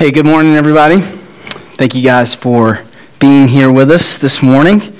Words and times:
Hey, 0.00 0.10
good 0.10 0.24
morning, 0.24 0.54
everybody. 0.54 1.02
Thank 1.76 1.94
you 1.94 2.00
guys 2.00 2.34
for 2.34 2.80
being 3.18 3.46
here 3.46 3.70
with 3.70 3.90
us 3.90 4.16
this 4.16 4.42
morning. 4.42 4.96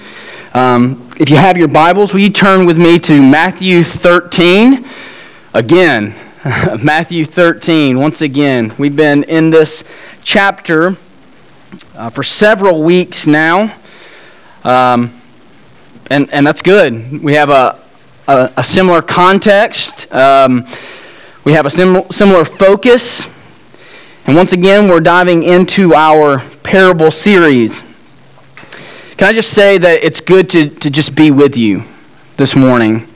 Um, 0.52 1.10
if 1.18 1.30
you 1.30 1.36
have 1.36 1.56
your 1.56 1.68
Bibles, 1.68 2.12
will 2.12 2.20
you 2.20 2.28
turn 2.28 2.66
with 2.66 2.76
me 2.76 2.98
to 2.98 3.22
Matthew 3.22 3.82
13? 3.82 4.84
Again, 5.54 6.14
Matthew 6.82 7.24
13. 7.24 7.98
Once 7.98 8.20
again, 8.20 8.74
we've 8.76 8.94
been 8.94 9.24
in 9.24 9.48
this 9.48 9.84
chapter 10.22 10.98
uh, 11.94 12.10
for 12.10 12.22
several 12.22 12.82
weeks 12.82 13.26
now, 13.26 13.74
um, 14.64 15.18
and, 16.10 16.30
and 16.30 16.46
that's 16.46 16.60
good. 16.60 17.22
We 17.22 17.32
have 17.36 17.48
a, 17.48 17.82
a, 18.28 18.52
a 18.58 18.62
similar 18.62 19.00
context, 19.00 20.12
um, 20.12 20.66
we 21.44 21.52
have 21.54 21.64
a 21.64 21.70
sim- 21.70 22.04
similar 22.10 22.44
focus. 22.44 23.26
And 24.30 24.36
once 24.36 24.52
again, 24.52 24.86
we're 24.86 25.00
diving 25.00 25.42
into 25.42 25.92
our 25.92 26.38
parable 26.62 27.10
series. 27.10 27.80
Can 29.16 29.26
I 29.26 29.32
just 29.32 29.50
say 29.50 29.76
that 29.76 30.04
it's 30.04 30.20
good 30.20 30.48
to, 30.50 30.68
to 30.68 30.88
just 30.88 31.16
be 31.16 31.32
with 31.32 31.56
you 31.56 31.82
this 32.36 32.54
morning? 32.54 33.08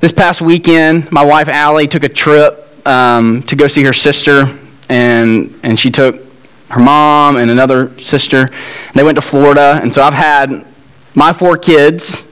This 0.00 0.10
past 0.10 0.40
weekend, 0.42 1.12
my 1.12 1.24
wife 1.24 1.46
Allie 1.46 1.86
took 1.86 2.02
a 2.02 2.08
trip 2.08 2.68
um, 2.84 3.44
to 3.44 3.54
go 3.54 3.68
see 3.68 3.84
her 3.84 3.92
sister, 3.92 4.52
and, 4.88 5.56
and 5.62 5.78
she 5.78 5.92
took 5.92 6.24
her 6.70 6.80
mom 6.80 7.36
and 7.36 7.52
another 7.52 7.96
sister. 8.00 8.50
They 8.96 9.04
went 9.04 9.14
to 9.14 9.22
Florida, 9.22 9.78
and 9.80 9.94
so 9.94 10.02
I've 10.02 10.12
had 10.12 10.66
my 11.14 11.32
four 11.32 11.56
kids 11.56 12.24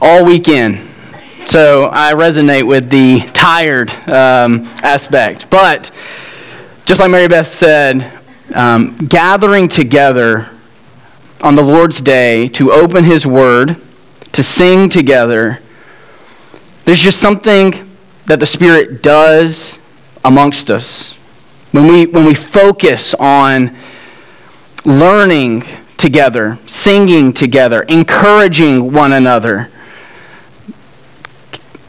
all 0.00 0.24
weekend. 0.24 0.80
So 1.46 1.90
I 1.92 2.12
resonate 2.14 2.66
with 2.66 2.90
the 2.90 3.20
tired 3.32 3.92
um, 4.08 4.64
aspect. 4.82 5.48
But 5.48 5.92
just 6.86 7.00
like 7.00 7.10
Mary 7.10 7.26
Beth 7.26 7.48
said, 7.48 8.12
um, 8.54 8.96
gathering 9.08 9.66
together 9.66 10.48
on 11.42 11.56
the 11.56 11.62
Lord's 11.62 12.00
day 12.00 12.46
to 12.50 12.70
open 12.70 13.02
His 13.02 13.26
Word, 13.26 13.76
to 14.30 14.42
sing 14.44 14.88
together, 14.88 15.58
there's 16.84 17.02
just 17.02 17.18
something 17.18 17.90
that 18.26 18.38
the 18.38 18.46
Spirit 18.46 19.02
does 19.02 19.80
amongst 20.24 20.70
us. 20.70 21.14
When 21.72 21.88
we, 21.88 22.06
when 22.06 22.24
we 22.24 22.34
focus 22.34 23.14
on 23.14 23.76
learning 24.84 25.64
together, 25.96 26.56
singing 26.66 27.32
together, 27.32 27.82
encouraging 27.82 28.92
one 28.92 29.12
another, 29.12 29.72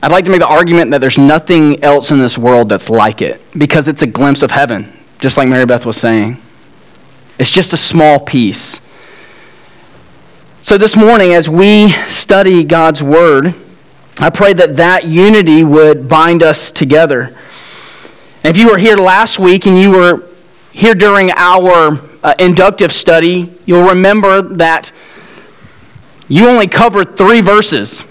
I'd 0.01 0.11
like 0.11 0.25
to 0.25 0.31
make 0.31 0.41
the 0.41 0.47
argument 0.47 0.91
that 0.91 1.01
there's 1.01 1.17
nothing 1.17 1.83
else 1.83 2.11
in 2.11 2.19
this 2.19 2.37
world 2.37 2.69
that's 2.69 2.89
like 2.89 3.21
it 3.21 3.41
because 3.57 3.87
it's 3.87 4.03
a 4.03 4.07
glimpse 4.07 4.43
of 4.43 4.51
heaven, 4.51 4.93
just 5.19 5.37
like 5.37 5.47
Mary 5.47 5.65
Beth 5.65 5.85
was 5.85 5.97
saying. 5.97 6.37
It's 7.39 7.51
just 7.51 7.73
a 7.73 7.77
small 7.77 8.19
piece. 8.19 8.79
So, 10.61 10.77
this 10.77 10.95
morning, 10.95 11.33
as 11.33 11.49
we 11.49 11.89
study 12.09 12.63
God's 12.63 13.01
Word, 13.01 13.55
I 14.19 14.29
pray 14.29 14.53
that 14.53 14.75
that 14.77 15.05
unity 15.05 15.63
would 15.63 16.09
bind 16.09 16.43
us 16.43 16.71
together. 16.71 17.35
And 18.43 18.55
if 18.55 18.57
you 18.57 18.69
were 18.69 18.77
here 18.77 18.97
last 18.97 19.39
week 19.39 19.65
and 19.65 19.79
you 19.79 19.91
were 19.91 20.27
here 20.71 20.93
during 20.93 21.31
our 21.31 21.99
uh, 22.23 22.33
inductive 22.39 22.91
study, 22.91 23.51
you'll 23.65 23.89
remember 23.89 24.41
that 24.41 24.91
you 26.27 26.47
only 26.47 26.67
covered 26.67 27.17
three 27.17 27.41
verses. 27.41 28.03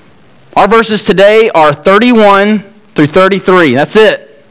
Our 0.57 0.67
verses 0.67 1.05
today 1.05 1.51
are 1.51 1.75
31 1.75 2.61
through 2.95 3.09
33. 3.09 3.75
That's 3.75 3.95
it. 3.95 4.43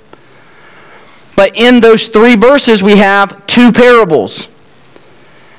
But 1.35 1.55
in 1.55 1.79
those 1.79 2.09
three 2.09 2.35
verses, 2.35 2.83
we 2.83 2.97
have 2.97 3.47
two 3.47 3.71
parables. 3.71 4.47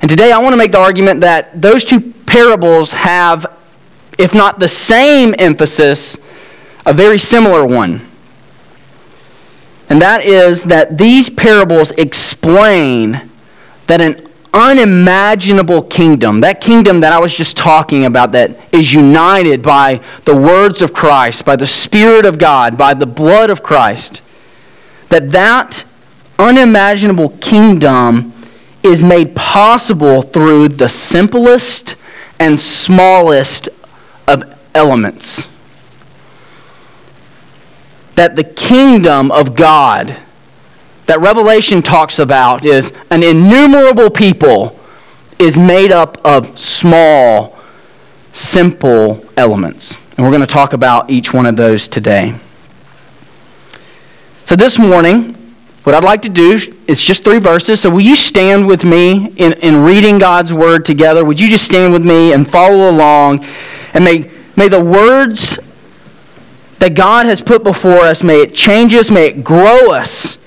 And 0.01 0.09
today 0.09 0.31
I 0.31 0.39
want 0.39 0.53
to 0.53 0.57
make 0.57 0.71
the 0.71 0.79
argument 0.79 1.23
that 1.23 1.61
those 1.61 1.85
two 1.85 2.13
parables 2.27 2.93
have, 2.93 3.59
if 4.19 4.37
not 4.37 4.61
the 4.61 4.69
same 4.69 5.35
emphasis, 5.37 6.17
a 6.87 6.93
very 6.93 7.19
similar 7.19 7.67
one. 7.67 8.03
And 9.91 10.01
that 10.01 10.25
is 10.25 10.63
that 10.65 10.97
these 10.97 11.29
parables 11.29 11.91
explain 11.91 13.31
that 13.89 14.01
an 14.01 14.26
unimaginable 14.57 15.83
kingdom, 15.83 16.41
that 16.41 16.63
kingdom 16.63 17.01
that 17.01 17.13
I 17.13 17.21
was 17.21 17.35
just 17.35 17.59
talking 17.59 18.07
about, 18.07 18.33
that 18.33 18.59
is 18.73 18.91
united 18.93 19.61
by 19.61 20.01
the 20.25 20.35
words 20.35 20.81
of 20.81 20.95
Christ, 20.95 21.45
by 21.45 21.57
the 21.57 21.67
Spirit 21.67 22.25
of 22.25 22.39
God, 22.39 22.79
by 22.79 22.95
the 22.95 23.07
blood 23.07 23.51
of 23.51 23.63
Christ, 23.63 24.23
that 25.11 25.31
that 25.33 25.85
unimaginable 26.39 27.31
kingdom 27.41 28.33
is 28.83 29.03
made 29.03 29.37
possible 29.37 30.23
through 30.23 30.69
the 30.69 30.89
simplest 30.89 31.95
and 32.39 32.59
smallest 32.59 33.69
of 34.27 34.43
elements. 34.75 35.49
That 38.15 38.37
the 38.37 38.45
kingdom 38.45 39.31
of 39.31 39.55
God 39.55 40.17
that 41.07 41.21
Revelation 41.21 41.83
talks 41.83 42.19
about 42.19 42.65
is 42.65 42.93
an 43.11 43.23
innumerable 43.23 44.11
people 44.11 44.79
is 45.39 45.57
made 45.57 45.93
up 45.93 46.19
of 46.25 46.59
small, 46.59 47.59
simple 48.33 49.25
elements. 49.37 49.97
And 50.17 50.25
we're 50.25 50.33
going 50.33 50.41
to 50.41 50.47
talk 50.47 50.73
about 50.73 51.09
each 51.09 51.33
one 51.33 51.47
of 51.47 51.57
those 51.57 51.89
today. 51.89 52.35
So 54.45 54.57
this 54.57 54.79
morning, 54.79 55.35
what 55.85 55.95
I'd 55.95 56.05
like 56.05 56.23
to 56.23 56.29
do 56.29 56.59
is 56.87 57.01
just 57.01 57.23
three 57.23 57.39
verses. 57.39 57.81
So 57.81 57.91
will 57.91 58.01
you 58.01 58.17
stand 58.17 58.67
with 58.67 58.85
me 58.85 59.29
in, 59.37 59.53
in 59.55 59.83
reading 59.85 60.19
God's 60.19 60.53
word 60.53 60.85
together? 60.85 61.25
Would 61.25 61.39
you 61.39 61.49
just 61.49 61.65
stand 61.65 61.93
with 61.93 62.05
me 62.05 62.33
and 62.33 62.49
follow 62.49 62.91
along? 62.91 63.45
And 63.95 64.05
may, 64.05 64.31
may 64.57 64.69
the 64.69 64.83
words 64.83 65.59
that 66.79 66.95
God 66.95 67.27
has 67.27 67.41
put 67.41 67.63
before 67.63 68.01
us, 68.01 68.23
may 68.25 68.41
it 68.41 68.55
change 68.55 68.95
us, 68.95 69.11
may 69.11 69.27
it 69.27 69.45
grow 69.45 69.93
us 69.93 70.39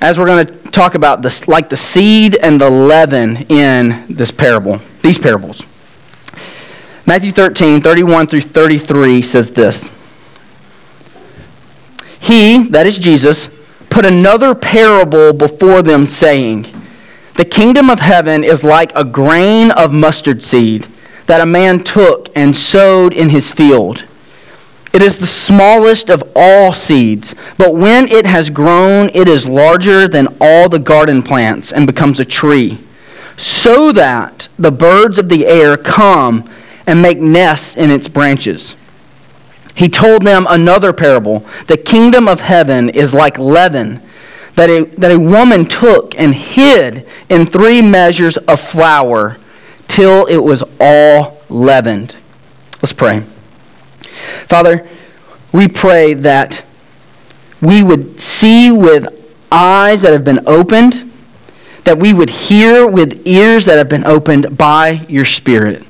as 0.00 0.18
we're 0.18 0.26
going 0.26 0.46
to 0.46 0.52
talk 0.70 0.94
about 0.94 1.22
this, 1.22 1.46
like 1.46 1.68
the 1.68 1.76
seed 1.76 2.34
and 2.34 2.60
the 2.60 2.68
leaven 2.68 3.36
in 3.48 4.06
this 4.08 4.30
parable, 4.30 4.80
these 5.02 5.18
parables. 5.18 5.64
Matthew 7.06 7.32
13, 7.32 7.80
31 7.80 8.26
through 8.26 8.42
33 8.42 9.22
says 9.22 9.50
this 9.50 9.90
He, 12.20 12.68
that 12.68 12.86
is 12.86 12.98
Jesus, 12.98 13.48
put 13.90 14.04
another 14.04 14.54
parable 14.54 15.32
before 15.32 15.82
them, 15.82 16.06
saying, 16.06 16.66
The 17.34 17.44
kingdom 17.44 17.90
of 17.90 18.00
heaven 18.00 18.44
is 18.44 18.64
like 18.64 18.92
a 18.96 19.04
grain 19.04 19.70
of 19.70 19.92
mustard 19.92 20.42
seed 20.42 20.86
that 21.26 21.40
a 21.40 21.46
man 21.46 21.84
took 21.84 22.28
and 22.36 22.56
sowed 22.56 23.12
in 23.12 23.28
his 23.28 23.50
field. 23.50 24.04
It 24.92 25.02
is 25.02 25.16
the 25.16 25.26
smallest 25.26 26.10
of 26.10 26.22
all 26.36 26.74
seeds, 26.74 27.34
but 27.56 27.74
when 27.74 28.08
it 28.08 28.26
has 28.26 28.50
grown, 28.50 29.08
it 29.14 29.26
is 29.26 29.46
larger 29.46 30.06
than 30.06 30.28
all 30.40 30.68
the 30.68 30.78
garden 30.78 31.22
plants 31.22 31.72
and 31.72 31.86
becomes 31.86 32.20
a 32.20 32.24
tree, 32.24 32.78
so 33.38 33.90
that 33.92 34.48
the 34.58 34.70
birds 34.70 35.18
of 35.18 35.30
the 35.30 35.46
air 35.46 35.76
come 35.78 36.48
and 36.86 37.00
make 37.00 37.18
nests 37.18 37.76
in 37.76 37.90
its 37.90 38.06
branches. 38.06 38.76
He 39.74 39.88
told 39.88 40.22
them 40.22 40.46
another 40.50 40.92
parable. 40.92 41.46
The 41.66 41.78
kingdom 41.78 42.28
of 42.28 42.42
heaven 42.42 42.90
is 42.90 43.14
like 43.14 43.38
leaven 43.38 44.02
that 44.54 44.68
a, 44.68 44.84
that 44.98 45.10
a 45.10 45.18
woman 45.18 45.64
took 45.64 46.14
and 46.18 46.34
hid 46.34 47.06
in 47.28 47.46
three 47.46 47.80
measures 47.80 48.36
of 48.36 48.60
flour 48.60 49.38
till 49.88 50.26
it 50.26 50.38
was 50.38 50.62
all 50.78 51.40
leavened. 51.48 52.16
Let's 52.82 52.92
pray. 52.92 53.22
Father, 54.48 54.88
we 55.52 55.68
pray 55.68 56.14
that 56.14 56.64
we 57.60 57.82
would 57.82 58.20
see 58.20 58.70
with 58.70 59.06
eyes 59.50 60.02
that 60.02 60.12
have 60.12 60.24
been 60.24 60.46
opened, 60.46 61.10
that 61.84 61.98
we 61.98 62.12
would 62.12 62.30
hear 62.30 62.86
with 62.86 63.26
ears 63.26 63.64
that 63.66 63.78
have 63.78 63.88
been 63.88 64.04
opened 64.04 64.56
by 64.56 65.04
your 65.08 65.24
Spirit. 65.24 65.84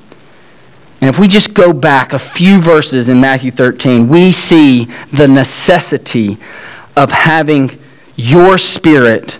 And 1.01 1.09
if 1.09 1.19
we 1.19 1.27
just 1.27 1.53
go 1.53 1.73
back 1.73 2.13
a 2.13 2.19
few 2.19 2.61
verses 2.61 3.09
in 3.09 3.19
Matthew 3.19 3.51
13, 3.51 4.07
we 4.07 4.31
see 4.31 4.85
the 5.11 5.27
necessity 5.27 6.37
of 6.95 7.11
having 7.11 7.77
your 8.15 8.57
Spirit 8.57 9.39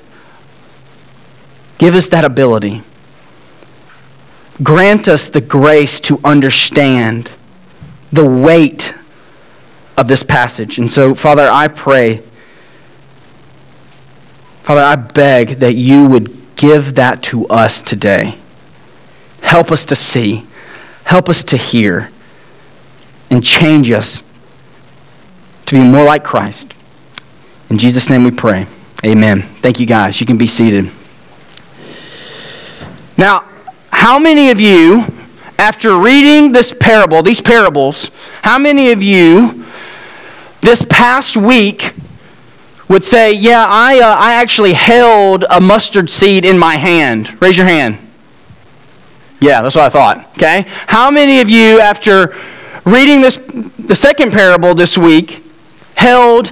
give 1.77 1.95
us 1.95 2.07
that 2.07 2.25
ability. 2.25 2.81
Grant 4.61 5.07
us 5.07 5.27
the 5.27 5.41
grace 5.41 5.99
to 6.01 6.19
understand 6.23 7.31
the 8.13 8.29
weight 8.29 8.93
of 9.97 10.07
this 10.07 10.21
passage. 10.21 10.77
And 10.77 10.91
so, 10.91 11.15
Father, 11.15 11.49
I 11.49 11.67
pray, 11.67 12.17
Father, 14.61 14.81
I 14.81 14.95
beg 14.95 15.59
that 15.59 15.73
you 15.73 16.07
would 16.07 16.55
give 16.55 16.95
that 16.95 17.23
to 17.23 17.47
us 17.47 17.81
today. 17.81 18.35
Help 19.41 19.71
us 19.71 19.83
to 19.85 19.95
see, 19.95 20.45
help 21.05 21.27
us 21.27 21.43
to 21.45 21.57
hear, 21.57 22.11
and 23.31 23.43
change 23.43 23.89
us 23.89 24.21
to 25.65 25.75
be 25.75 25.81
more 25.81 26.05
like 26.05 26.23
Christ. 26.23 26.73
In 27.71 27.77
Jesus' 27.77 28.09
name 28.11 28.23
we 28.23 28.31
pray. 28.31 28.67
Amen. 29.03 29.41
Thank 29.41 29.79
you, 29.79 29.87
guys. 29.87 30.21
You 30.21 30.27
can 30.27 30.37
be 30.37 30.47
seated. 30.47 30.91
Now, 33.17 33.49
how 33.91 34.19
many 34.19 34.51
of 34.51 34.61
you, 34.61 35.05
after 35.57 35.97
reading 35.97 36.51
this 36.51 36.73
parable, 36.77 37.21
these 37.23 37.41
parables, 37.41 38.11
how 38.41 38.57
many 38.57 38.91
of 38.91 39.01
you 39.01 39.65
this 40.61 40.85
past 40.89 41.37
week 41.37 41.93
would 42.87 43.03
say, 43.03 43.33
Yeah, 43.33 43.65
I, 43.67 43.99
uh, 43.99 44.15
I 44.17 44.33
actually 44.33 44.73
held 44.73 45.45
a 45.49 45.59
mustard 45.59 46.09
seed 46.09 46.45
in 46.45 46.57
my 46.57 46.75
hand? 46.75 47.41
Raise 47.41 47.57
your 47.57 47.67
hand. 47.67 47.97
Yeah, 49.39 49.61
that's 49.61 49.75
what 49.75 49.85
I 49.85 49.89
thought. 49.89 50.29
Okay? 50.37 50.65
How 50.87 51.11
many 51.11 51.41
of 51.41 51.49
you, 51.49 51.81
after 51.81 52.35
reading 52.85 53.21
this, 53.21 53.37
the 53.77 53.95
second 53.95 54.31
parable 54.31 54.73
this 54.73 54.97
week, 54.97 55.43
held 55.95 56.51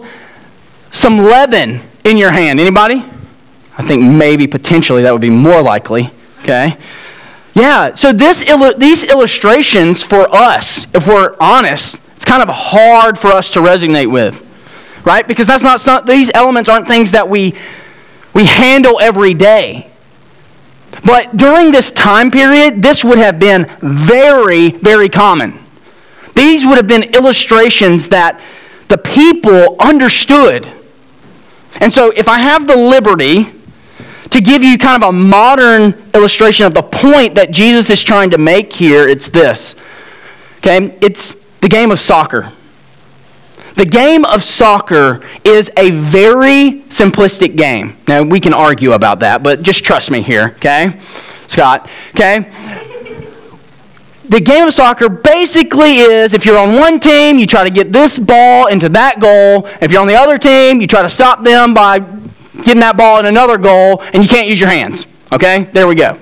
some 0.92 1.20
leaven 1.20 1.80
in 2.04 2.18
your 2.18 2.32
hand? 2.32 2.60
Anybody? 2.60 3.06
I 3.78 3.88
think 3.88 4.04
maybe 4.04 4.46
potentially 4.46 5.04
that 5.04 5.12
would 5.12 5.22
be 5.22 5.30
more 5.30 5.62
likely. 5.62 6.10
Okay? 6.42 6.76
Yeah, 7.54 7.94
so 7.96 8.14
this 8.14 8.46
these 8.78 9.04
illustrations 9.04 10.04
for 10.04 10.34
us, 10.34 10.88
if 10.94 11.08
we're 11.08 11.36
honest, 11.40 12.00
it's 12.16 12.24
kind 12.24 12.42
of 12.42 12.50
hard 12.50 13.18
for 13.20 13.28
us 13.28 13.52
to 13.52 13.60
resonate 13.60 14.12
with, 14.12 14.46
right? 15.06 15.28
Because 15.28 15.48
that's 15.48 15.64
not 15.64 15.82
some, 15.82 16.06
these 16.06 16.32
elements 16.34 16.70
aren't 16.70 16.88
things 16.88 17.12
that 17.12 17.28
we 17.28 17.56
we 18.34 18.46
handle 18.46 19.00
every 19.02 19.34
day. 19.34 19.92
But 21.04 21.36
during 21.36 21.72
this 21.72 21.92
time 21.92 22.32
period, 22.32 22.82
this 22.82 23.04
would 23.04 23.18
have 23.18 23.40
been 23.40 23.70
very, 23.82 24.72
very 24.72 25.10
common. 25.10 25.58
These 26.36 26.66
would 26.66 26.78
have 26.78 26.88
been 26.88 27.04
illustrations 27.16 28.10
that 28.10 28.40
the 28.88 28.98
people 28.98 29.76
understood. 29.80 30.72
And 31.80 31.92
so, 31.92 32.12
if 32.12 32.28
I 32.28 32.40
have 32.40 32.68
the 32.68 32.76
liberty 32.76 33.52
to 34.32 34.42
give 34.42 34.64
you 34.64 34.78
kind 34.78 35.02
of 35.04 35.10
a 35.10 35.12
modern 35.12 35.94
illustration 36.14 36.66
of 36.66 36.74
the 36.74 36.82
point 36.82 37.36
that 37.36 37.52
Jesus 37.52 37.90
is 37.90 38.02
trying 38.02 38.32
to 38.32 38.38
make 38.38 38.74
here, 38.74 39.08
it's 39.08 39.30
this. 39.30 39.76
Okay? 40.58 40.98
It's 41.02 41.36
the 41.60 41.68
game 41.68 41.92
of 41.92 42.00
soccer. 42.00 42.52
The 43.76 43.86
game 43.86 44.26
of 44.26 44.44
soccer 44.44 45.22
is 45.44 45.72
a 45.78 45.92
very 45.92 46.84
simplistic 46.90 47.56
game. 47.56 47.98
Now, 48.08 48.24
we 48.24 48.40
can 48.40 48.54
argue 48.54 48.94
about 48.94 49.20
that, 49.22 49.44
but 49.44 49.62
just 49.62 49.84
trust 49.84 50.12
me 50.12 50.22
here, 50.22 50.54
okay? 50.58 51.00
Scott, 51.48 51.90
okay? 52.12 52.52
The 54.28 54.40
game 54.40 54.66
of 54.66 54.74
soccer 54.74 55.10
basically 55.10 56.00
is 56.00 56.34
if 56.34 56.46
you're 56.46 56.58
on 56.58 56.76
one 56.76 57.00
team, 57.00 57.38
you 57.38 57.46
try 57.46 57.64
to 57.64 57.70
get 57.70 57.92
this 57.92 58.18
ball 58.18 58.68
into 58.68 58.88
that 58.90 59.20
goal. 59.20 59.68
If 59.82 59.92
you're 59.92 60.02
on 60.02 60.08
the 60.08 60.16
other 60.16 60.38
team, 60.38 60.80
you 60.80 60.88
try 60.88 61.02
to 61.02 61.10
stop 61.10 61.44
them 61.44 61.74
by 61.74 62.00
getting 62.66 62.82
that 62.82 62.98
ball 62.98 63.20
in 63.20 63.26
another 63.26 63.58
goal, 63.58 64.02
and 64.14 64.24
you 64.24 64.30
can't 64.30 64.48
use 64.48 64.60
your 64.60 64.70
hands. 64.70 65.08
Okay? 65.32 65.64
There 65.66 65.88
we 65.88 65.96
go. 65.96 66.18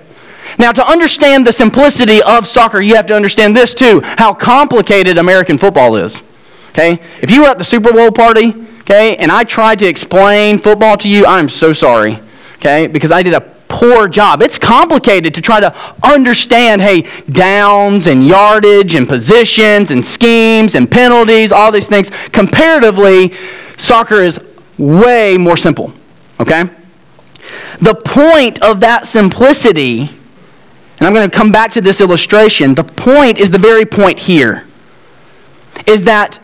Now, 0.57 0.71
to 0.71 0.85
understand 0.85 1.47
the 1.47 1.53
simplicity 1.53 2.21
of 2.21 2.45
soccer, 2.45 2.81
you 2.81 2.95
have 2.95 3.05
to 3.07 3.15
understand 3.15 3.55
this 3.55 3.73
too 3.73 4.01
how 4.03 4.33
complicated 4.33 5.17
American 5.17 5.57
football 5.57 5.95
is. 5.95 6.21
Okay? 6.69 6.99
If 7.21 7.31
you 7.31 7.43
were 7.43 7.47
at 7.47 7.57
the 7.57 7.63
Super 7.63 7.93
Bowl 7.93 8.11
party, 8.11 8.53
okay, 8.81 9.15
and 9.17 9.31
I 9.31 9.43
tried 9.43 9.79
to 9.79 9.87
explain 9.87 10.57
football 10.57 10.97
to 10.97 11.09
you, 11.09 11.25
I'm 11.25 11.49
so 11.49 11.73
sorry. 11.73 12.19
Okay? 12.55 12.87
Because 12.87 13.11
I 13.11 13.23
did 13.23 13.33
a 13.33 13.41
poor 13.69 14.07
job. 14.07 14.41
It's 14.41 14.57
complicated 14.57 15.33
to 15.35 15.41
try 15.41 15.59
to 15.59 15.73
understand, 16.03 16.81
hey, 16.81 17.03
downs 17.29 18.07
and 18.07 18.27
yardage 18.27 18.95
and 18.95 19.07
positions 19.07 19.91
and 19.91 20.05
schemes 20.05 20.75
and 20.75 20.89
penalties, 20.89 21.51
all 21.51 21.71
these 21.71 21.87
things. 21.87 22.09
Comparatively, 22.31 23.33
soccer 23.77 24.21
is 24.23 24.39
way 24.77 25.37
more 25.37 25.55
simple. 25.55 25.93
Okay? 26.39 26.63
The 27.81 27.95
point 27.95 28.61
of 28.61 28.79
that 28.81 29.05
simplicity, 29.05 30.01
and 30.01 31.07
I'm 31.07 31.13
going 31.13 31.29
to 31.29 31.35
come 31.35 31.51
back 31.51 31.71
to 31.73 31.81
this 31.81 32.01
illustration, 32.01 32.75
the 32.75 32.83
point 32.83 33.37
is 33.37 33.51
the 33.51 33.57
very 33.57 33.85
point 33.85 34.19
here, 34.19 34.65
is 35.85 36.03
that 36.03 36.39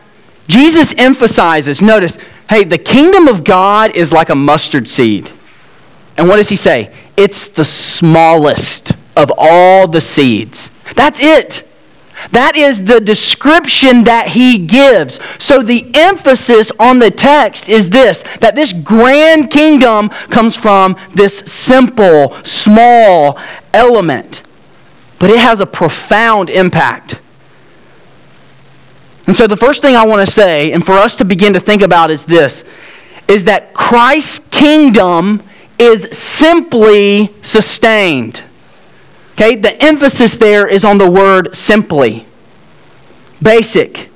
Jesus 0.47 0.93
emphasizes, 0.97 1.81
notice, 1.81 2.17
hey, 2.49 2.63
the 2.63 2.77
kingdom 2.77 3.27
of 3.27 3.43
God 3.43 3.95
is 3.95 4.13
like 4.13 4.29
a 4.29 4.35
mustard 4.35 4.87
seed. 4.87 5.29
And 6.17 6.27
what 6.27 6.37
does 6.37 6.49
he 6.49 6.55
say? 6.55 6.93
It's 7.17 7.47
the 7.47 7.65
smallest 7.65 8.91
of 9.15 9.31
all 9.37 9.87
the 9.87 10.01
seeds. 10.01 10.69
That's 10.95 11.19
it. 11.19 11.67
That 12.31 12.55
is 12.55 12.85
the 12.85 12.99
description 12.99 14.03
that 14.05 14.29
he 14.29 14.57
gives. 14.57 15.19
So 15.39 15.61
the 15.61 15.89
emphasis 15.93 16.71
on 16.79 16.99
the 16.99 17.11
text 17.11 17.69
is 17.69 17.89
this 17.89 18.23
that 18.39 18.55
this 18.55 18.73
grand 18.73 19.51
kingdom 19.51 20.09
comes 20.09 20.55
from 20.55 20.97
this 21.13 21.37
simple, 21.39 22.33
small 22.43 23.39
element, 23.73 24.43
but 25.19 25.29
it 25.29 25.39
has 25.39 25.59
a 25.59 25.65
profound 25.65 26.49
impact. 26.49 27.19
And 29.27 29.35
so 29.35 29.47
the 29.47 29.57
first 29.57 29.81
thing 29.81 29.95
I 29.95 30.05
want 30.05 30.25
to 30.25 30.31
say, 30.31 30.71
and 30.71 30.85
for 30.85 30.93
us 30.93 31.15
to 31.17 31.25
begin 31.25 31.53
to 31.53 31.59
think 31.59 31.81
about, 31.81 32.11
is 32.11 32.25
this 32.25 32.63
is 33.27 33.45
that 33.45 33.73
Christ's 33.73 34.39
kingdom 34.49 35.41
is 35.79 36.07
simply 36.11 37.33
sustained. 37.41 38.43
Okay, 39.35 39.55
the 39.55 39.81
emphasis 39.83 40.37
there 40.37 40.65
is 40.65 40.85
on 40.85 40.97
the 40.97 41.11
word 41.11 41.55
simply. 41.55 42.25
Basic. 43.43 44.09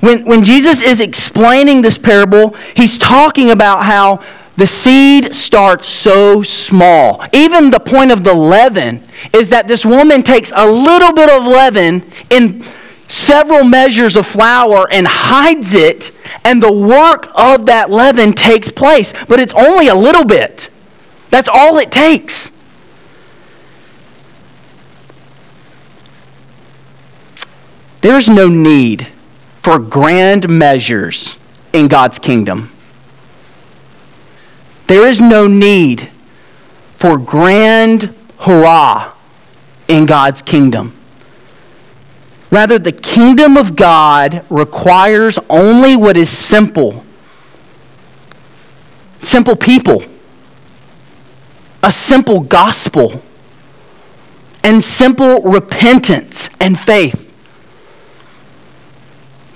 When, 0.00 0.26
when 0.26 0.44
Jesus 0.44 0.82
is 0.82 1.00
explaining 1.00 1.80
this 1.80 1.96
parable, 1.96 2.54
he's 2.74 2.98
talking 2.98 3.50
about 3.50 3.84
how 3.84 4.22
the 4.56 4.66
seed 4.66 5.34
starts 5.34 5.88
so 5.88 6.42
small. 6.42 7.24
Even 7.32 7.70
the 7.70 7.80
point 7.80 8.12
of 8.12 8.22
the 8.22 8.34
leaven 8.34 9.02
is 9.32 9.48
that 9.48 9.66
this 9.66 9.86
woman 9.86 10.22
takes 10.22 10.52
a 10.54 10.70
little 10.70 11.14
bit 11.14 11.30
of 11.30 11.44
leaven 11.44 12.04
in 12.28 12.62
several 13.08 13.64
measures 13.64 14.16
of 14.16 14.26
flour 14.26 14.88
and 14.92 15.06
hides 15.06 15.72
it, 15.72 16.12
and 16.44 16.62
the 16.62 16.72
work 16.72 17.30
of 17.34 17.64
that 17.66 17.88
leaven 17.88 18.34
takes 18.34 18.70
place. 18.70 19.14
But 19.26 19.40
it's 19.40 19.54
only 19.54 19.88
a 19.88 19.94
little 19.94 20.24
bit. 20.24 20.68
That's 21.30 21.48
all 21.48 21.78
it 21.78 21.90
takes. 21.90 22.50
There's 28.06 28.28
no 28.28 28.46
need 28.46 29.08
for 29.62 29.80
grand 29.80 30.48
measures 30.48 31.36
in 31.72 31.88
God's 31.88 32.20
kingdom. 32.20 32.70
There 34.86 35.08
is 35.08 35.20
no 35.20 35.48
need 35.48 36.08
for 36.94 37.18
grand 37.18 38.14
hurrah 38.38 39.12
in 39.88 40.06
God's 40.06 40.40
kingdom. 40.40 40.94
Rather, 42.52 42.78
the 42.78 42.92
kingdom 42.92 43.56
of 43.56 43.74
God 43.74 44.44
requires 44.50 45.36
only 45.50 45.96
what 45.96 46.16
is 46.16 46.30
simple 46.30 47.04
simple 49.18 49.56
people, 49.56 50.04
a 51.82 51.90
simple 51.90 52.38
gospel, 52.38 53.20
and 54.62 54.80
simple 54.80 55.42
repentance 55.42 56.48
and 56.60 56.78
faith. 56.78 57.25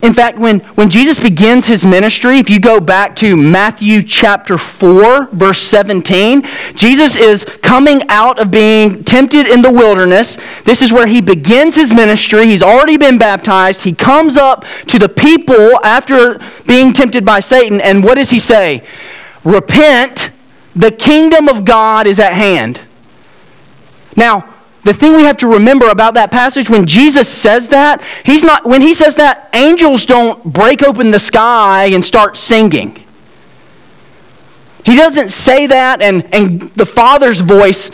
In 0.02 0.14
fact, 0.14 0.38
when, 0.38 0.60
when 0.60 0.88
Jesus 0.88 1.20
begins 1.20 1.66
his 1.66 1.84
ministry, 1.84 2.38
if 2.38 2.48
you 2.48 2.58
go 2.58 2.80
back 2.80 3.14
to 3.16 3.36
Matthew 3.36 4.02
chapter 4.02 4.56
4, 4.56 5.26
verse 5.26 5.60
17, 5.60 6.42
Jesus 6.74 7.18
is 7.18 7.44
coming 7.62 8.02
out 8.08 8.38
of 8.38 8.50
being 8.50 9.04
tempted 9.04 9.46
in 9.46 9.60
the 9.60 9.70
wilderness. 9.70 10.38
This 10.64 10.80
is 10.80 10.90
where 10.90 11.06
he 11.06 11.20
begins 11.20 11.76
his 11.76 11.92
ministry. 11.92 12.46
He's 12.46 12.62
already 12.62 12.96
been 12.96 13.18
baptized. 13.18 13.82
He 13.82 13.92
comes 13.92 14.38
up 14.38 14.64
to 14.86 14.98
the 14.98 15.08
people 15.08 15.78
after 15.84 16.40
being 16.66 16.94
tempted 16.94 17.26
by 17.26 17.40
Satan, 17.40 17.78
and 17.82 18.02
what 18.02 18.14
does 18.14 18.30
he 18.30 18.38
say? 18.38 18.82
Repent, 19.44 20.30
the 20.74 20.90
kingdom 20.90 21.46
of 21.46 21.66
God 21.66 22.06
is 22.06 22.18
at 22.18 22.32
hand. 22.32 22.80
Now, 24.16 24.49
the 24.90 24.98
thing 24.98 25.14
we 25.14 25.22
have 25.22 25.36
to 25.36 25.46
remember 25.46 25.88
about 25.88 26.14
that 26.14 26.32
passage 26.32 26.68
when 26.68 26.84
Jesus 26.84 27.28
says 27.28 27.68
that, 27.68 28.02
he's 28.24 28.42
not 28.42 28.64
when 28.64 28.80
he 28.80 28.92
says 28.92 29.14
that, 29.14 29.48
angels 29.54 30.04
don't 30.04 30.42
break 30.42 30.82
open 30.82 31.12
the 31.12 31.18
sky 31.20 31.84
and 31.92 32.04
start 32.04 32.36
singing. 32.36 32.98
He 34.84 34.96
doesn't 34.96 35.28
say 35.28 35.68
that 35.68 36.02
and, 36.02 36.34
and 36.34 36.62
the 36.74 36.86
Father's 36.86 37.38
voice, 37.38 37.92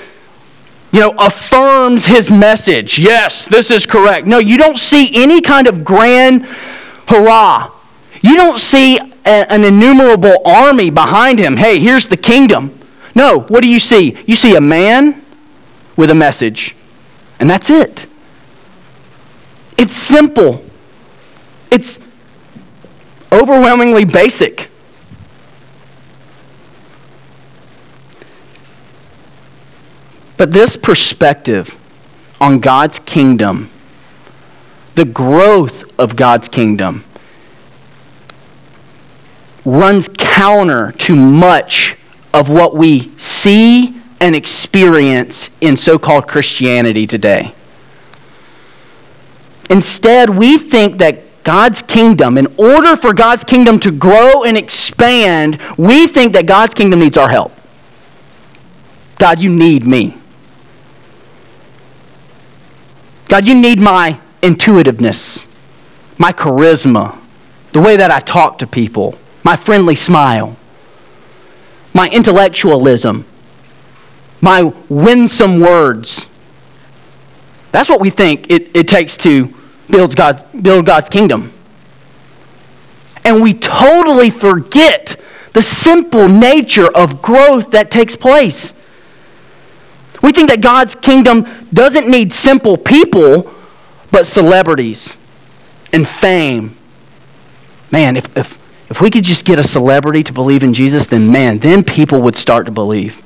you 0.90 1.00
know, 1.00 1.14
affirms 1.18 2.06
his 2.06 2.32
message. 2.32 2.98
Yes, 2.98 3.44
this 3.44 3.70
is 3.70 3.84
correct. 3.84 4.26
No, 4.26 4.38
you 4.38 4.56
don't 4.56 4.78
see 4.78 5.22
any 5.22 5.42
kind 5.42 5.66
of 5.66 5.84
grand 5.84 6.46
hurrah. 7.08 7.72
You 8.22 8.36
don't 8.36 8.58
see 8.58 8.96
a, 8.96 9.52
an 9.52 9.64
innumerable 9.64 10.36
army 10.46 10.88
behind 10.88 11.38
him. 11.38 11.58
Hey, 11.58 11.78
here's 11.78 12.06
the 12.06 12.16
kingdom. 12.16 12.72
No, 13.14 13.40
what 13.40 13.60
do 13.60 13.68
you 13.68 13.80
see? 13.80 14.16
You 14.24 14.34
see 14.34 14.56
a 14.56 14.62
man 14.62 15.22
with 15.94 16.08
a 16.08 16.14
message. 16.14 16.75
And 17.38 17.50
that's 17.50 17.70
it. 17.70 18.06
It's 19.76 19.96
simple, 19.96 20.64
it's 21.70 22.00
overwhelmingly 23.30 24.04
basic. 24.04 24.70
But 30.36 30.52
this 30.52 30.76
perspective 30.76 31.78
on 32.40 32.60
God's 32.60 32.98
kingdom, 32.98 33.70
the 34.94 35.04
growth 35.04 35.84
of 35.98 36.16
God's 36.16 36.48
kingdom, 36.48 37.04
runs 39.64 40.08
counter 40.16 40.92
to 40.92 41.16
much 41.16 41.96
of 42.32 42.48
what 42.50 42.74
we 42.74 43.16
see 43.16 43.95
and 44.20 44.34
experience 44.34 45.50
in 45.60 45.76
so 45.76 45.98
called 45.98 46.26
Christianity 46.28 47.06
today. 47.06 47.54
Instead, 49.68 50.30
we 50.30 50.58
think 50.58 50.98
that 50.98 51.22
God's 51.42 51.82
kingdom, 51.82 52.38
in 52.38 52.46
order 52.56 52.96
for 52.96 53.12
God's 53.12 53.44
kingdom 53.44 53.78
to 53.80 53.90
grow 53.90 54.44
and 54.44 54.56
expand, 54.56 55.60
we 55.78 56.06
think 56.06 56.32
that 56.32 56.46
God's 56.46 56.74
kingdom 56.74 57.00
needs 57.00 57.16
our 57.16 57.28
help. 57.28 57.52
God, 59.18 59.40
you 59.40 59.50
need 59.50 59.86
me. 59.86 60.16
God, 63.28 63.46
you 63.46 63.54
need 63.54 63.78
my 63.80 64.20
intuitiveness, 64.42 65.46
my 66.18 66.32
charisma, 66.32 67.18
the 67.72 67.80
way 67.80 67.96
that 67.96 68.10
I 68.10 68.20
talk 68.20 68.58
to 68.58 68.66
people, 68.66 69.18
my 69.42 69.56
friendly 69.56 69.94
smile, 69.94 70.56
my 71.92 72.08
intellectualism, 72.08 73.24
my 74.40 74.72
winsome 74.88 75.60
words. 75.60 76.26
That's 77.72 77.88
what 77.88 78.00
we 78.00 78.10
think 78.10 78.50
it, 78.50 78.76
it 78.76 78.88
takes 78.88 79.16
to 79.18 79.52
build 79.90 80.16
God's, 80.16 80.42
build 80.42 80.86
God's 80.86 81.08
kingdom. 81.08 81.52
And 83.24 83.42
we 83.42 83.54
totally 83.54 84.30
forget 84.30 85.16
the 85.52 85.62
simple 85.62 86.28
nature 86.28 86.86
of 86.94 87.22
growth 87.22 87.72
that 87.72 87.90
takes 87.90 88.14
place. 88.14 88.72
We 90.22 90.32
think 90.32 90.48
that 90.50 90.60
God's 90.60 90.94
kingdom 90.94 91.46
doesn't 91.72 92.08
need 92.08 92.32
simple 92.32 92.76
people, 92.76 93.52
but 94.10 94.26
celebrities 94.26 95.16
and 95.92 96.06
fame. 96.06 96.76
Man, 97.90 98.16
if, 98.16 98.36
if, 98.36 98.58
if 98.90 99.00
we 99.00 99.10
could 99.10 99.24
just 99.24 99.44
get 99.44 99.58
a 99.58 99.64
celebrity 99.64 100.22
to 100.24 100.32
believe 100.32 100.62
in 100.62 100.72
Jesus, 100.72 101.06
then 101.06 101.30
man, 101.30 101.58
then 101.58 101.84
people 101.84 102.22
would 102.22 102.36
start 102.36 102.66
to 102.66 102.72
believe. 102.72 103.22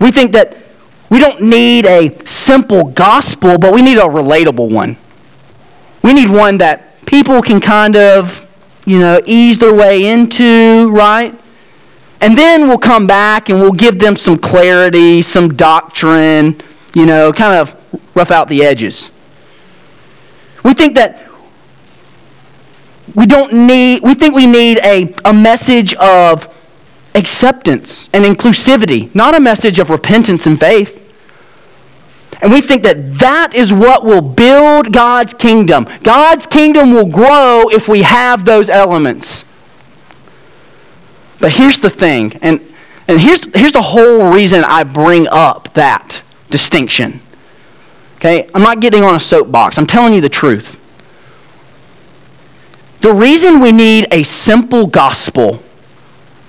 We 0.00 0.10
think 0.10 0.32
that 0.32 0.56
we 1.08 1.18
don't 1.18 1.42
need 1.42 1.86
a 1.86 2.16
simple 2.26 2.84
gospel, 2.84 3.58
but 3.58 3.72
we 3.72 3.82
need 3.82 3.98
a 3.98 4.02
relatable 4.02 4.72
one. 4.72 4.96
We 6.02 6.12
need 6.12 6.28
one 6.28 6.58
that 6.58 7.04
people 7.06 7.42
can 7.42 7.60
kind 7.60 7.96
of, 7.96 8.46
you 8.84 8.98
know, 8.98 9.20
ease 9.24 9.58
their 9.58 9.74
way 9.74 10.10
into, 10.10 10.90
right? 10.90 11.34
And 12.20 12.36
then 12.36 12.68
we'll 12.68 12.78
come 12.78 13.06
back 13.06 13.48
and 13.48 13.60
we'll 13.60 13.72
give 13.72 13.98
them 13.98 14.16
some 14.16 14.38
clarity, 14.38 15.22
some 15.22 15.54
doctrine, 15.54 16.60
you 16.94 17.06
know, 17.06 17.32
kind 17.32 17.54
of 17.54 17.74
rough 18.14 18.30
out 18.30 18.48
the 18.48 18.64
edges. 18.64 19.10
We 20.64 20.74
think 20.74 20.96
that 20.96 21.22
we 23.14 23.26
don't 23.26 23.52
need, 23.52 24.02
we 24.02 24.14
think 24.14 24.34
we 24.34 24.46
need 24.46 24.78
a, 24.78 25.14
a 25.24 25.32
message 25.32 25.94
of 25.94 26.52
acceptance 27.16 28.10
and 28.12 28.24
inclusivity, 28.24 29.12
not 29.14 29.34
a 29.34 29.40
message 29.40 29.78
of 29.78 29.90
repentance 29.90 30.46
and 30.46 30.60
faith. 30.60 31.02
And 32.42 32.52
we 32.52 32.60
think 32.60 32.82
that 32.82 33.14
that 33.18 33.54
is 33.54 33.72
what 33.72 34.04
will 34.04 34.20
build 34.20 34.92
God's 34.92 35.32
kingdom. 35.32 35.88
God's 36.02 36.46
kingdom 36.46 36.92
will 36.92 37.06
grow 37.06 37.70
if 37.70 37.88
we 37.88 38.02
have 38.02 38.44
those 38.44 38.68
elements. 38.68 39.46
But 41.40 41.52
here's 41.52 41.80
the 41.80 41.90
thing, 41.90 42.38
and, 42.42 42.60
and 43.08 43.18
here's, 43.18 43.42
here's 43.54 43.72
the 43.72 43.82
whole 43.82 44.32
reason 44.32 44.64
I 44.64 44.84
bring 44.84 45.26
up 45.28 45.72
that 45.74 46.22
distinction. 46.50 47.20
Okay? 48.16 48.48
I'm 48.54 48.62
not 48.62 48.80
getting 48.80 49.02
on 49.02 49.14
a 49.14 49.20
soapbox, 49.20 49.78
I'm 49.78 49.86
telling 49.86 50.12
you 50.12 50.20
the 50.20 50.28
truth. 50.28 50.80
The 53.00 53.12
reason 53.12 53.60
we 53.60 53.72
need 53.72 54.06
a 54.10 54.22
simple 54.22 54.86
gospel 54.86 55.62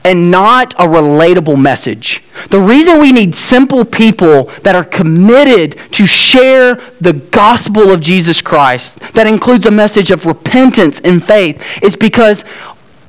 and 0.08 0.32
not 0.32 0.74
a 0.76 0.88
relatable 0.88 1.62
message. 1.62 2.24
The 2.50 2.62
reason 2.62 3.02
we 3.02 3.12
need 3.12 3.36
simple 3.36 3.84
people 3.84 4.46
that 4.64 4.74
are 4.74 4.86
committed 4.86 5.78
to 5.92 6.06
share 6.06 6.76
the 7.02 7.12
gospel 7.12 7.92
of 7.92 8.00
Jesus 8.00 8.42
Christ, 8.42 9.02
that 9.16 9.28
includes 9.28 9.66
a 9.66 9.72
message 9.72 10.10
of 10.10 10.26
repentance 10.26 11.02
and 11.02 11.22
faith, 11.22 11.62
is 11.84 11.98
because 11.98 12.46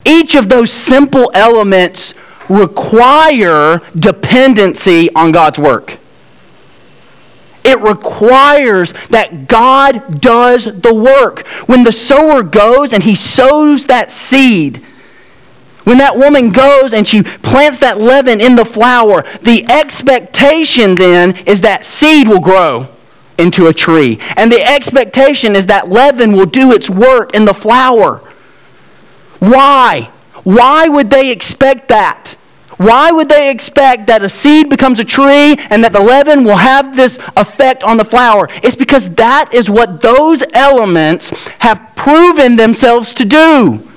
each 0.05 0.35
of 0.35 0.49
those 0.49 0.73
simple 0.73 1.31
elements 1.35 2.15
require 2.49 3.81
dependency 3.97 5.09
on 5.15 5.31
God's 5.31 5.61
work. 5.61 5.99
It 7.63 7.79
requires 7.79 8.93
that 9.11 9.47
God 9.47 10.21
does 10.21 10.65
the 10.65 10.95
work. 10.95 11.47
When 11.69 11.85
the 11.85 11.93
sower 11.93 12.43
goes 12.43 12.93
and 12.93 13.05
he 13.05 13.15
sows 13.15 13.87
that 13.87 14.11
seed, 14.11 14.85
when 15.89 15.97
that 15.97 16.19
woman 16.19 16.51
goes 16.51 16.93
and 16.93 17.09
she 17.09 17.23
plants 17.23 17.79
that 17.79 17.99
leaven 17.99 18.43
in 18.43 18.57
the 18.57 18.65
flour, 18.67 19.23
the 19.41 19.65
expectation 19.71 20.99
then 20.99 21.35
is 21.47 21.63
that 21.63 21.87
seed 21.87 22.29
will 22.29 22.43
grow 22.43 22.87
into 23.39 23.69
a 23.69 23.73
tree. 23.73 24.19
And 24.37 24.53
the 24.53 24.63
expectation 24.63 25.57
is 25.57 25.65
that 25.65 25.89
leaven 25.89 26.33
will 26.33 26.45
do 26.45 26.73
its 26.73 26.91
work 26.91 27.35
in 27.35 27.47
the 27.47 27.55
flour. 27.55 28.19
Why? 29.39 30.11
Why 30.45 30.91
would 30.91 31.09
they 31.09 31.31
expect 31.31 31.89
that? 31.89 32.37
Why 32.77 33.11
would 33.11 33.31
they 33.31 33.51
expect 33.51 34.09
that 34.09 34.23
a 34.23 34.29
seed 34.29 34.69
becomes 34.69 35.01
a 35.01 35.05
tree 35.05 35.57
and 35.71 35.83
that 35.85 35.95
the 35.95 36.01
leaven 36.01 36.45
will 36.45 36.59
have 36.59 36.97
this 36.97 37.19
effect 37.35 37.83
on 37.83 37.97
the 37.97 38.05
flour? 38.05 38.51
It's 38.63 38.77
because 38.77 39.09
that 39.15 39.55
is 39.55 39.71
what 39.71 40.03
those 40.03 40.45
elements 40.53 41.31
have 41.61 41.93
proven 41.97 42.57
themselves 42.57 43.15
to 43.15 43.25
do. 43.25 43.89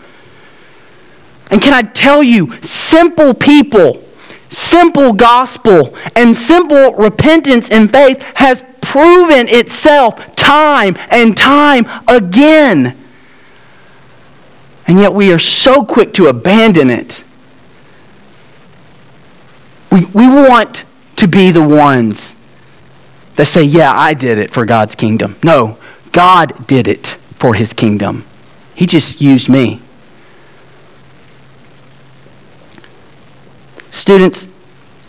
And 1.52 1.62
can 1.62 1.74
I 1.74 1.82
tell 1.82 2.24
you, 2.24 2.56
simple 2.62 3.34
people, 3.34 4.02
simple 4.50 5.12
gospel, 5.12 5.96
and 6.16 6.36
simple 6.36 6.94
repentance 6.94 7.70
and 7.70 7.92
faith 7.92 8.22
has 8.36 8.64
proven 8.82 9.48
itself 9.50 10.36
time 10.36 10.96
and 11.10 11.38
time 11.38 11.86
again. 12.08 12.98
And 14.88 15.00
yet 15.00 15.14
we 15.14 15.32
are 15.32 15.40
so 15.40 15.84
quick 15.84 16.14
to 16.16 16.28
abandon 16.28 16.90
it. 16.90 17.24
We, 19.92 20.06
we 20.06 20.28
want 20.28 20.86
to 21.18 21.28
be 21.28 21.52
the 21.52 21.62
ones 21.62 22.36
that 23.36 23.46
say, 23.46 23.64
Yeah, 23.64 23.92
I 23.94 24.14
did 24.14 24.38
it 24.38 24.52
for 24.52 24.66
God's 24.66 24.96
kingdom. 24.96 25.36
No, 25.44 25.78
God 26.12 26.66
did 26.66 26.88
it 26.88 27.08
for 27.08 27.54
his 27.56 27.74
kingdom. 27.74 28.26
He 28.74 28.86
just 28.86 29.22
used 29.22 29.50
me. 29.50 29.82
Students, 33.92 34.48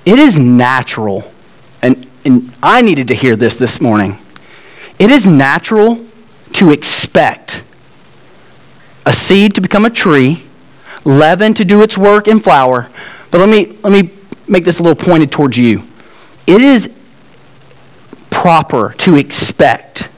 it 0.05 0.19
is 0.19 0.39
natural, 0.39 1.33
and, 1.81 2.07
and 2.25 2.53
I 2.63 2.83
needed 2.83 3.09
to 3.09 3.15
hear 3.15 3.37
this 3.37 3.55
this 3.55 3.81
morning. 3.81 4.19
It 4.99 5.11
is 5.11 5.27
natural 5.27 6.05
to 6.55 6.71
expect 6.71 7.63
a 9.07 9.13
seed 9.13 9.55
to 9.55 9.61
become 9.61 9.85
a 9.85 9.91
tree, 9.91 10.45
leaven 11.05 11.55
to 11.55 11.65
do 11.65 11.83
its 11.83 11.97
work 11.97 12.27
in 12.27 12.41
flour. 12.41 12.91
But 13.31 13.39
let 13.39 13.49
me, 13.49 13.79
let 13.83 13.93
me 13.93 14.11
make 14.49 14.65
this 14.65 14.81
a 14.81 14.83
little 14.83 15.03
pointed 15.03 15.31
towards 15.31 15.57
you. 15.57 15.85
It 16.47 16.61
is 16.61 16.93
proper 18.31 18.95
to 18.99 19.17
expect 19.17 20.09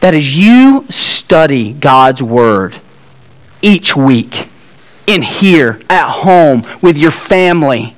that 0.00 0.14
as 0.14 0.36
you 0.36 0.86
study 0.88 1.74
God's 1.74 2.22
Word 2.22 2.76
each 3.60 3.94
week, 3.94 4.48
in 5.06 5.22
here, 5.22 5.80
at 5.88 6.08
home, 6.08 6.66
with 6.80 6.96
your 6.96 7.10
family, 7.10 7.96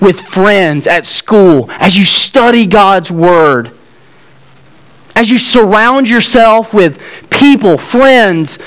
with 0.00 0.20
friends, 0.20 0.86
at 0.86 1.06
school, 1.06 1.70
as 1.72 1.96
you 1.96 2.04
study 2.04 2.66
God's 2.66 3.10
Word, 3.10 3.70
as 5.14 5.30
you 5.30 5.38
surround 5.38 6.08
yourself 6.08 6.72
with 6.72 7.02
people, 7.30 7.76
friends, 7.76 8.58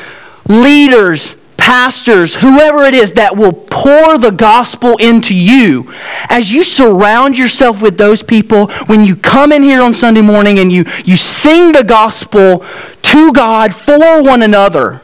leaders, 0.48 1.36
pastors, 1.57 2.36
whoever 2.36 2.83
it 2.83 2.93
is 2.93 3.13
that 3.13 3.38
will 3.38 3.53
pour 3.53 4.17
the 4.17 4.31
gospel 4.31 4.98
into 4.98 5.33
you, 5.33 5.91
as 6.27 6.51
you 6.51 6.62
surround 6.63 7.38
yourself 7.38 7.81
with 7.81 7.98
those 7.98 8.22
people, 8.22 8.67
when 8.88 9.05
you 9.05 9.15
come 9.15 9.53
in 9.53 9.63
here 9.63 9.81
on 9.81 9.93
Sunday 9.93 10.22
morning 10.22 10.60
and 10.60 10.72
you, 10.72 10.83
you 11.05 11.15
sing 11.15 11.72
the 11.72 11.83
gospel 11.83 12.65
to 13.01 13.31
God 13.31 13.74
for 13.74 14.22
one 14.22 14.41
another, 14.41 15.01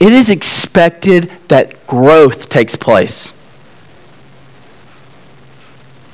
it 0.00 0.12
is 0.12 0.30
expected 0.30 1.30
that 1.48 1.86
growth 1.86 2.48
takes 2.48 2.74
place. 2.74 3.34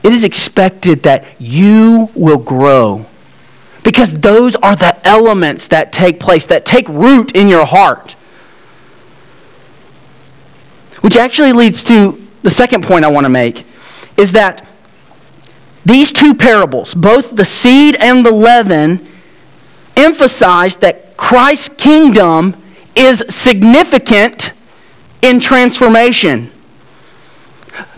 It 0.02 0.12
is 0.12 0.25
expected 0.25 1.05
that 1.05 1.25
you 1.38 2.11
will 2.14 2.38
grow 2.38 3.07
because 3.85 4.12
those 4.12 4.57
are 4.57 4.75
the 4.75 4.99
elements 5.07 5.69
that 5.69 5.93
take 5.93 6.19
place, 6.19 6.47
that 6.47 6.66
take 6.66 6.88
root 6.88 7.33
in 7.37 7.49
your 7.49 7.64
heart. 7.64 8.12
Which 11.02 11.16
actually 11.16 11.52
leads 11.52 11.85
to 11.85 12.21
the 12.43 12.50
second 12.50 12.83
point 12.83 13.05
I 13.05 13.09
want 13.09 13.25
to 13.25 13.31
make 13.31 13.64
is 14.16 14.33
that 14.33 14.66
these 15.85 16.11
two 16.11 16.35
parables, 16.35 16.95
both 16.95 17.37
the 17.37 17.45
seed 17.45 17.95
and 17.97 18.26
the 18.26 18.33
leaven, 18.33 19.07
emphasize 19.97 20.75
that 20.76 21.16
Christ's 21.16 21.69
kingdom 21.69 22.57
is 22.96 23.22
significant 23.28 24.52
in 25.22 25.38
transformation. 25.38 26.50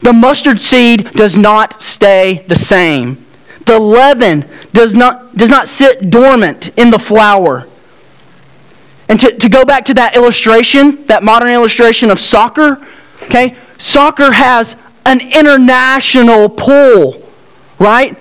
The 0.01 0.13
mustard 0.13 0.61
seed 0.61 1.13
does 1.13 1.39
not 1.39 1.83
stay 1.83 2.45
the 2.49 2.57
same. 2.57 3.25
The 3.65 3.79
leaven 3.79 4.45
does 4.73 4.95
not, 4.95 5.37
does 5.37 5.51
not 5.51 5.69
sit 5.69 6.11
dormant 6.11 6.71
in 6.79 6.91
the 6.91 6.99
flour. 6.99 7.67
And 9.09 9.21
to, 9.21 9.37
to 9.37 9.49
go 9.49 9.65
back 9.65 9.85
to 9.87 9.95
that 9.95 10.17
illustration, 10.17 11.07
that 11.07 11.23
modern 11.23 11.51
illustration 11.51 12.11
of 12.11 12.19
soccer, 12.21 12.85
okay, 13.23 13.57
soccer 13.79 14.33
has 14.33 14.77
an 15.07 15.21
international 15.21 16.49
pull, 16.49 17.23
right? 17.79 18.19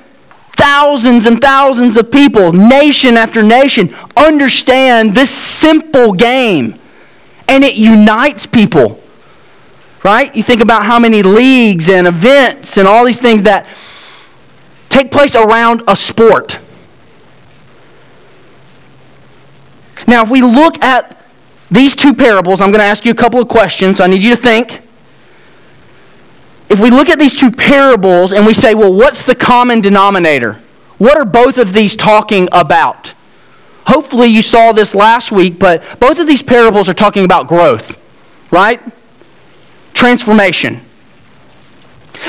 Thousands 0.57 1.27
and 1.27 1.39
thousands 1.39 1.97
of 1.97 2.11
people, 2.11 2.51
nation 2.51 3.15
after 3.15 3.43
nation, 3.43 3.95
understand 4.17 5.13
this 5.13 5.29
simple 5.29 6.13
game. 6.13 6.79
And 7.47 7.63
it 7.63 7.75
unites 7.75 8.47
people, 8.47 9.01
right? 10.03 10.35
You 10.35 10.41
think 10.41 10.61
about 10.61 10.83
how 10.83 10.97
many 10.99 11.21
leagues 11.21 11.89
and 11.89 12.07
events 12.07 12.77
and 12.77 12.87
all 12.87 13.05
these 13.05 13.19
things 13.19 13.43
that 13.43 13.67
take 14.89 15.11
place 15.11 15.35
around 15.35 15.83
a 15.87 15.95
sport. 15.95 16.59
Now, 20.07 20.23
if 20.23 20.29
we 20.29 20.41
look 20.41 20.83
at 20.83 21.23
these 21.69 21.95
two 21.95 22.15
parables, 22.15 22.61
I'm 22.61 22.71
going 22.71 22.79
to 22.79 22.85
ask 22.85 23.05
you 23.05 23.11
a 23.11 23.15
couple 23.15 23.39
of 23.39 23.47
questions. 23.47 23.97
So 23.97 24.05
I 24.05 24.07
need 24.07 24.23
you 24.23 24.35
to 24.35 24.41
think. 24.41 24.86
If 26.69 26.79
we 26.79 26.89
look 26.89 27.09
at 27.09 27.19
these 27.19 27.35
two 27.35 27.51
parables 27.51 28.33
and 28.33 28.45
we 28.45 28.53
say, 28.53 28.73
well, 28.73 28.93
what's 28.93 29.23
the 29.23 29.35
common 29.35 29.81
denominator? 29.81 30.59
What 30.97 31.17
are 31.17 31.25
both 31.25 31.57
of 31.57 31.73
these 31.73 31.95
talking 31.95 32.49
about? 32.51 33.13
Hopefully, 33.85 34.27
you 34.27 34.41
saw 34.41 34.73
this 34.73 34.93
last 34.93 35.31
week, 35.31 35.57
but 35.57 35.81
both 35.99 36.19
of 36.19 36.27
these 36.27 36.41
parables 36.41 36.89
are 36.89 36.93
talking 36.93 37.23
about 37.23 37.47
growth, 37.47 37.97
right? 38.51 38.81
Transformation. 39.93 40.81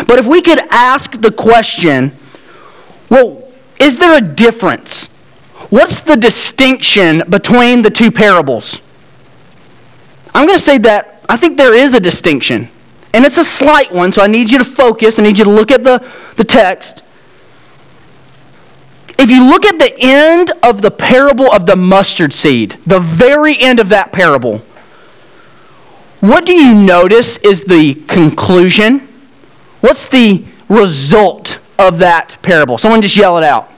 But 0.06 0.18
if 0.18 0.26
we 0.26 0.40
could 0.40 0.60
ask 0.70 1.20
the 1.20 1.32
question, 1.32 2.12
well, 3.10 3.50
is 3.80 3.98
there 3.98 4.16
a 4.16 4.20
difference 4.20 5.08
What's 5.70 6.00
the 6.00 6.16
distinction 6.16 7.22
between 7.28 7.82
the 7.82 7.90
two 7.90 8.10
parables? 8.10 8.80
I'm 10.34 10.46
going 10.46 10.56
to 10.56 10.64
say 10.64 10.78
that 10.78 11.22
I 11.28 11.36
think 11.36 11.58
there 11.58 11.74
is 11.74 11.92
a 11.92 12.00
distinction. 12.00 12.68
And 13.14 13.24
it's 13.24 13.38
a 13.38 13.44
slight 13.44 13.92
one, 13.92 14.12
so 14.12 14.22
I 14.22 14.26
need 14.26 14.50
you 14.50 14.58
to 14.58 14.64
focus. 14.64 15.18
I 15.18 15.22
need 15.22 15.38
you 15.38 15.44
to 15.44 15.50
look 15.50 15.70
at 15.70 15.82
the, 15.82 16.06
the 16.36 16.44
text. 16.44 17.02
If 19.18 19.30
you 19.30 19.44
look 19.44 19.64
at 19.64 19.78
the 19.78 19.94
end 19.98 20.52
of 20.62 20.82
the 20.82 20.90
parable 20.90 21.50
of 21.50 21.66
the 21.66 21.74
mustard 21.74 22.32
seed, 22.32 22.78
the 22.86 23.00
very 23.00 23.58
end 23.58 23.80
of 23.80 23.88
that 23.88 24.12
parable, 24.12 24.58
what 26.20 26.46
do 26.46 26.52
you 26.52 26.74
notice 26.74 27.36
is 27.38 27.64
the 27.64 27.94
conclusion? 28.06 29.00
What's 29.80 30.08
the 30.08 30.44
result 30.68 31.58
of 31.78 31.98
that 31.98 32.36
parable? 32.42 32.78
Someone 32.78 33.02
just 33.02 33.16
yell 33.16 33.38
it 33.38 33.44
out. 33.44 33.72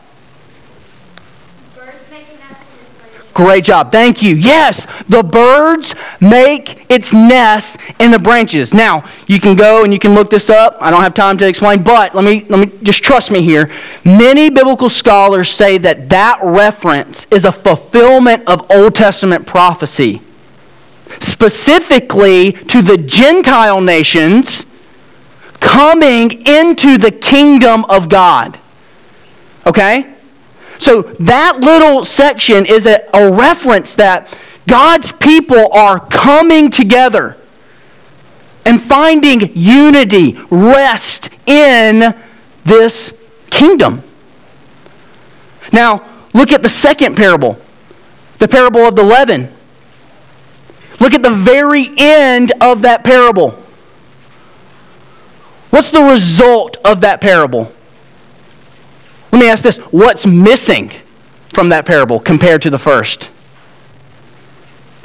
Great 3.32 3.64
job. 3.64 3.92
Thank 3.92 4.22
you. 4.22 4.34
Yes, 4.34 4.86
the 5.08 5.22
birds 5.22 5.94
make 6.20 6.84
its 6.90 7.12
nest 7.12 7.78
in 7.98 8.10
the 8.10 8.18
branches. 8.18 8.74
Now, 8.74 9.04
you 9.26 9.40
can 9.40 9.56
go 9.56 9.84
and 9.84 9.92
you 9.92 9.98
can 9.98 10.14
look 10.14 10.30
this 10.30 10.50
up. 10.50 10.76
I 10.80 10.90
don't 10.90 11.02
have 11.02 11.14
time 11.14 11.38
to 11.38 11.48
explain, 11.48 11.82
but 11.82 12.14
let 12.14 12.24
me 12.24 12.44
let 12.48 12.58
me 12.58 12.78
just 12.82 13.04
trust 13.04 13.30
me 13.30 13.40
here. 13.42 13.70
Many 14.04 14.50
biblical 14.50 14.88
scholars 14.88 15.50
say 15.50 15.78
that 15.78 16.08
that 16.08 16.40
reference 16.42 17.26
is 17.30 17.44
a 17.44 17.52
fulfillment 17.52 18.48
of 18.48 18.68
Old 18.70 18.94
Testament 18.94 19.46
prophecy. 19.46 20.22
Specifically 21.20 22.52
to 22.52 22.82
the 22.82 22.96
Gentile 22.96 23.80
nations 23.80 24.66
coming 25.60 26.46
into 26.46 26.98
the 26.98 27.10
kingdom 27.10 27.84
of 27.84 28.08
God. 28.08 28.58
Okay? 29.66 30.14
So 30.80 31.02
that 31.02 31.60
little 31.60 32.06
section 32.06 32.64
is 32.64 32.86
a, 32.86 33.06
a 33.12 33.30
reference 33.30 33.96
that 33.96 34.34
God's 34.66 35.12
people 35.12 35.70
are 35.74 36.00
coming 36.00 36.70
together 36.70 37.36
and 38.64 38.80
finding 38.80 39.54
unity, 39.54 40.40
rest 40.50 41.28
in 41.46 42.14
this 42.64 43.12
kingdom. 43.50 44.02
Now, 45.70 46.08
look 46.32 46.50
at 46.50 46.62
the 46.62 46.68
second 46.70 47.14
parable, 47.14 47.58
the 48.38 48.48
parable 48.48 48.80
of 48.80 48.96
the 48.96 49.02
leaven. 49.02 49.52
Look 50.98 51.12
at 51.12 51.22
the 51.22 51.28
very 51.28 51.90
end 51.98 52.52
of 52.62 52.82
that 52.82 53.04
parable. 53.04 53.50
What's 55.68 55.90
the 55.90 56.02
result 56.02 56.78
of 56.86 57.02
that 57.02 57.20
parable? 57.20 57.70
Let 59.32 59.40
me 59.40 59.48
ask 59.48 59.62
this 59.62 59.76
what's 59.78 60.26
missing 60.26 60.92
from 61.48 61.70
that 61.70 61.86
parable 61.86 62.20
compared 62.20 62.62
to 62.62 62.70
the 62.70 62.78
first? 62.78 63.30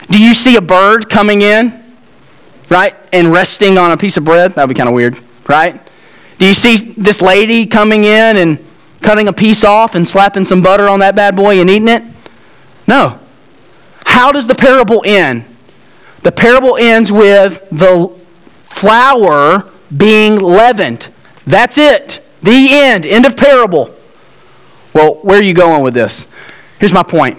Do 0.10 0.22
you 0.22 0.34
see 0.34 0.56
a 0.56 0.62
bird 0.62 1.10
coming 1.10 1.42
in, 1.42 1.84
right, 2.70 2.96
and 3.12 3.32
resting 3.32 3.78
on 3.78 3.92
a 3.92 3.98
piece 3.98 4.18
of 4.18 4.24
bread? 4.24 4.54
That 4.54 4.64
would 4.64 4.74
be 4.74 4.78
kind 4.78 4.90
of 4.90 4.96
weird, 4.96 5.20
right? 5.48 5.82
Do 6.38 6.46
you 6.46 6.54
see 6.54 6.94
this 6.94 7.22
lady 7.22 7.66
coming 7.66 8.04
in 8.04 8.38
and 8.38 8.60
cutting 9.02 9.28
a 9.28 9.34
piece 9.34 9.64
off 9.64 9.96
and 9.96 10.08
slapping 10.08 10.46
some 10.46 10.62
butter 10.62 10.88
on 10.88 11.00
that 11.00 11.16
bad 11.16 11.36
boy 11.36 11.60
and 11.60 11.70
eating 11.70 11.88
it? 11.88 12.04
No. 12.88 13.20
How 14.06 14.32
does 14.32 14.48
the 14.48 14.56
parable 14.56 15.04
end? 15.06 15.46
The 16.22 16.32
parable 16.32 16.78
ends 16.78 17.12
with 17.12 17.68
the 17.70 18.08
flour 18.64 19.70
being 19.96 20.38
leavened. 20.38 21.10
That's 21.46 21.78
it. 21.78 22.26
The 22.42 22.70
end. 22.72 23.06
End 23.06 23.26
of 23.26 23.38
parable. 23.38 23.96
Well, 24.96 25.16
where 25.16 25.38
are 25.38 25.44
you 25.44 25.54
going 25.54 25.84
with 25.84 25.94
this? 25.94 26.26
Here's 26.80 26.94
my 26.94 27.04
point. 27.04 27.38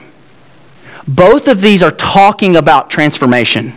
Both 1.08 1.48
of 1.48 1.62
these 1.62 1.82
are 1.82 1.90
talking 1.90 2.54
about 2.54 2.90
transformation. 2.90 3.72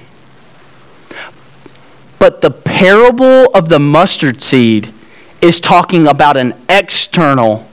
But 2.19 2.41
the 2.41 2.51
parable 2.51 3.45
of 3.53 3.69
the 3.69 3.79
mustard 3.79 4.41
seed 4.41 4.93
is 5.41 5.61
talking 5.61 6.07
about 6.07 6.35
an 6.35 6.53
external 6.67 7.65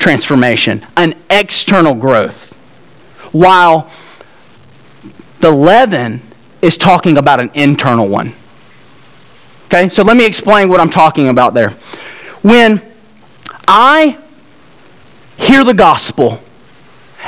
transformation, 0.00 0.84
an 0.96 1.14
external 1.30 1.94
growth. 1.94 2.52
While 3.32 3.88
the 5.38 5.52
leaven 5.52 6.20
is 6.60 6.76
talking 6.76 7.16
about 7.16 7.38
an 7.38 7.52
internal 7.54 8.08
one. 8.08 8.32
Okay, 9.66 9.88
so 9.88 10.02
let 10.02 10.16
me 10.16 10.26
explain 10.26 10.68
what 10.68 10.80
I'm 10.80 10.90
talking 10.90 11.28
about 11.28 11.54
there. 11.54 11.70
When 12.42 12.82
I 13.68 14.18
hear 15.36 15.64
the 15.64 15.74
gospel, 15.74 16.40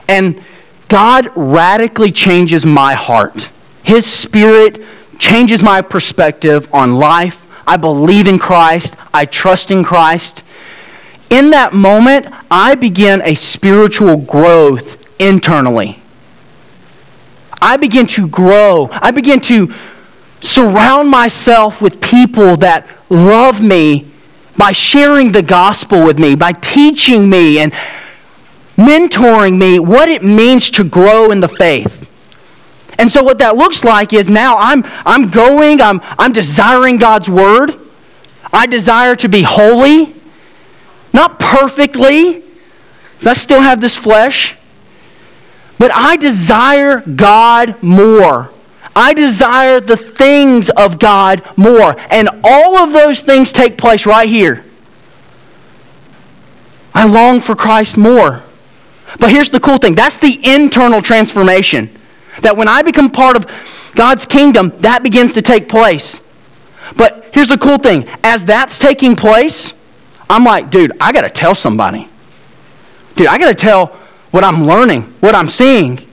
and 0.09 0.43
God 0.88 1.31
radically 1.35 2.12
changes 2.12 2.64
my 2.64 2.95
heart. 2.95 3.51
His 3.83 4.11
Spirit 4.11 4.83
changes 5.19 5.62
my 5.62 5.83
perspective 5.83 6.73
on 6.73 6.97
life. 6.97 7.47
I 7.67 7.77
believe 7.77 8.27
in 8.27 8.38
Christ. 8.38 8.97
I 9.12 9.25
trust 9.25 9.71
in 9.71 9.85
Christ. 9.85 10.43
In 11.31 11.51
that 11.51 11.73
moment, 11.73 12.27
I 12.51 12.75
begin 12.75 13.23
a 13.23 13.35
spiritual 13.35 14.19
growth 14.19 15.03
internally. 15.21 15.99
I 17.61 17.77
begin 17.77 18.07
to 18.09 18.29
grow. 18.29 18.88
I 18.93 19.11
begin 19.11 19.40
to 19.43 19.73
surround 20.40 21.09
myself 21.09 21.81
with 21.81 22.01
people 22.01 22.59
that 22.59 22.87
love 23.09 23.62
me 23.62 24.12
by 24.57 24.73
sharing 24.73 25.33
the 25.33 25.43
gospel 25.43 26.05
with 26.05 26.19
me, 26.19 26.35
by 26.35 26.53
teaching 26.53 27.29
me 27.29 27.59
and 27.59 27.73
mentoring 28.77 29.59
me 29.59 29.79
what 29.79 30.09
it 30.09 30.23
means 30.23 30.71
to 30.71 30.85
grow 30.85 31.31
in 31.31 31.40
the 31.40 31.49
faith. 31.49 32.01
And 32.99 33.11
so 33.11 33.23
what 33.23 33.38
that 33.38 33.57
looks 33.57 33.85
like 33.85 34.12
is 34.12 34.31
now 34.31 34.57
I'm, 34.57 34.85
I'm 35.05 35.31
going, 35.31 35.81
I'm, 35.81 36.01
I'm 36.19 36.33
desiring 36.33 36.97
God's 36.97 37.29
word. 37.29 37.75
I 38.53 38.67
desire 38.67 39.17
to 39.17 39.29
be 39.29 39.43
holy, 39.43 40.14
not 41.12 41.40
perfectly, 41.40 42.43
because 43.14 43.27
I 43.27 43.33
still 43.33 43.61
have 43.61 43.81
this 43.81 43.97
flesh, 43.97 44.57
but 45.79 45.90
I 45.93 46.17
desire 46.17 47.01
God 47.01 47.83
more. 47.83 48.51
I 48.96 49.14
desire 49.14 49.80
the 49.80 49.96
things 49.96 50.70
of 50.70 50.98
God 50.98 51.42
more. 51.57 51.96
And 52.11 52.28
all 52.44 52.78
of 52.78 52.92
those 52.92 53.20
things 53.20 53.52
take 53.52 53.76
place 53.76 54.07
right 54.07 54.28
here. 54.28 54.64
I 56.94 57.07
long 57.07 57.40
for 57.40 57.57
Christ 57.57 57.96
more. 57.96 58.42
But 59.18 59.30
here's 59.30 59.50
the 59.50 59.61
cool 59.61 59.78
thing 59.78 59.94
that's 59.94 60.18
the 60.18 60.40
internal 60.44 61.02
transformation. 61.02 61.90
That 62.40 62.57
when 62.57 62.68
I 62.68 62.83
become 62.83 63.11
part 63.11 63.37
of 63.37 63.46
God's 63.94 64.26
kingdom, 64.26 64.72
that 64.78 65.02
begins 65.02 65.35
to 65.35 65.42
take 65.42 65.68
place. 65.68 66.20
But 66.96 67.30
here's 67.33 67.48
the 67.48 67.59
cool 67.59 67.78
thing 67.78 68.09
as 68.22 68.44
that's 68.44 68.78
taking 68.78 69.16
place, 69.16 69.72
I'm 70.28 70.44
like, 70.44 70.70
dude, 70.70 70.92
I 71.00 71.12
got 71.12 71.22
to 71.22 71.30
tell 71.30 71.54
somebody. 71.54 72.09
Dude, 73.16 73.28
I 73.28 73.38
got 73.38 73.48
to 73.48 73.54
tell 73.54 73.87
what 74.30 74.42
I'm 74.42 74.64
learning, 74.64 75.02
what 75.20 75.35
I'm 75.35 75.48
seeing. 75.48 76.07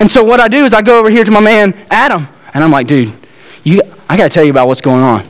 And 0.00 0.10
so 0.10 0.24
what 0.24 0.40
I 0.40 0.48
do 0.48 0.64
is 0.64 0.74
I 0.74 0.82
go 0.82 0.98
over 0.98 1.10
here 1.10 1.24
to 1.24 1.30
my 1.30 1.40
man, 1.40 1.74
Adam, 1.90 2.26
and 2.52 2.64
I'm 2.64 2.70
like, 2.70 2.86
dude, 2.86 3.12
you, 3.62 3.80
I 4.08 4.16
got 4.16 4.24
to 4.24 4.28
tell 4.28 4.44
you 4.44 4.50
about 4.50 4.68
what's 4.68 4.80
going 4.80 5.02
on 5.02 5.24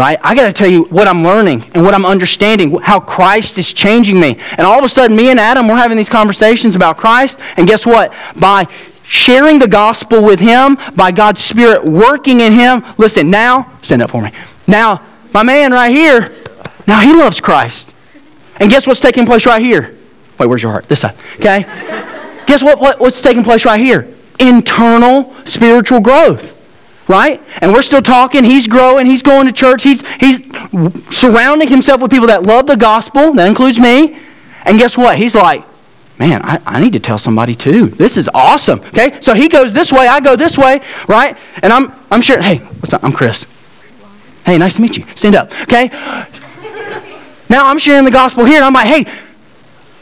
right? 0.00 0.18
I 0.22 0.34
got 0.34 0.46
to 0.46 0.52
tell 0.54 0.70
you 0.70 0.84
what 0.84 1.06
I'm 1.06 1.22
learning 1.22 1.62
and 1.74 1.84
what 1.84 1.92
I'm 1.92 2.06
understanding, 2.06 2.78
how 2.80 3.00
Christ 3.00 3.58
is 3.58 3.74
changing 3.74 4.18
me. 4.18 4.38
And 4.56 4.60
all 4.60 4.78
of 4.78 4.84
a 4.84 4.88
sudden, 4.88 5.14
me 5.14 5.30
and 5.30 5.38
Adam, 5.38 5.68
we're 5.68 5.76
having 5.76 5.98
these 5.98 6.08
conversations 6.08 6.74
about 6.74 6.96
Christ. 6.96 7.38
And 7.58 7.66
guess 7.66 7.84
what? 7.84 8.14
By 8.34 8.66
sharing 9.02 9.58
the 9.58 9.68
gospel 9.68 10.24
with 10.24 10.40
him, 10.40 10.78
by 10.96 11.10
God's 11.10 11.44
Spirit 11.44 11.84
working 11.84 12.40
in 12.40 12.52
him, 12.52 12.82
listen, 12.96 13.28
now, 13.28 13.70
stand 13.82 14.00
up 14.00 14.08
for 14.08 14.22
me. 14.22 14.32
Now, 14.66 15.02
my 15.34 15.42
man 15.42 15.70
right 15.70 15.90
here, 15.90 16.32
now 16.86 17.00
he 17.00 17.12
loves 17.12 17.38
Christ. 17.38 17.90
And 18.58 18.70
guess 18.70 18.86
what's 18.86 19.00
taking 19.00 19.26
place 19.26 19.44
right 19.44 19.60
here? 19.60 19.96
Wait, 20.38 20.46
where's 20.46 20.62
your 20.62 20.72
heart? 20.72 20.86
This 20.86 21.00
side. 21.00 21.14
Okay? 21.36 21.64
Guess 22.50 22.62
what, 22.62 22.80
what, 22.80 22.98
what's 22.98 23.22
taking 23.22 23.44
place 23.44 23.64
right 23.64 23.80
here? 23.80 24.12
Internal 24.38 25.34
spiritual 25.46 26.00
growth 26.00 26.56
right? 27.08 27.42
And 27.60 27.72
we're 27.72 27.82
still 27.82 28.02
talking. 28.02 28.44
He's 28.44 28.68
growing. 28.68 29.04
He's 29.04 29.22
going 29.22 29.48
to 29.48 29.52
church. 29.52 29.82
He's, 29.82 30.06
he's 30.18 30.40
surrounding 31.10 31.66
himself 31.66 32.00
with 32.00 32.12
people 32.12 32.28
that 32.28 32.44
love 32.44 32.68
the 32.68 32.76
gospel. 32.76 33.32
That 33.32 33.48
includes 33.48 33.80
me. 33.80 34.20
And 34.64 34.78
guess 34.78 34.96
what? 34.96 35.18
He's 35.18 35.34
like, 35.34 35.64
man, 36.20 36.40
I, 36.44 36.60
I 36.64 36.80
need 36.80 36.92
to 36.92 37.00
tell 37.00 37.18
somebody 37.18 37.56
too. 37.56 37.86
This 37.86 38.16
is 38.16 38.30
awesome. 38.32 38.78
Okay? 38.78 39.20
So 39.20 39.34
he 39.34 39.48
goes 39.48 39.72
this 39.72 39.92
way. 39.92 40.06
I 40.06 40.20
go 40.20 40.36
this 40.36 40.56
way, 40.56 40.82
right? 41.08 41.36
And 41.64 41.72
I'm, 41.72 41.92
I'm 42.12 42.20
sure, 42.20 42.40
hey, 42.40 42.58
what's 42.58 42.92
up? 42.92 43.02
I'm 43.02 43.12
Chris. 43.12 43.44
Hey, 44.46 44.56
nice 44.56 44.76
to 44.76 44.82
meet 44.82 44.96
you. 44.96 45.04
Stand 45.16 45.34
up. 45.34 45.50
Okay? 45.62 45.88
Now 47.48 47.66
I'm 47.66 47.78
sharing 47.78 48.04
the 48.04 48.12
gospel 48.12 48.44
here, 48.44 48.56
and 48.56 48.64
I'm 48.64 48.72
like, 48.72 48.86
hey, 48.86 49.04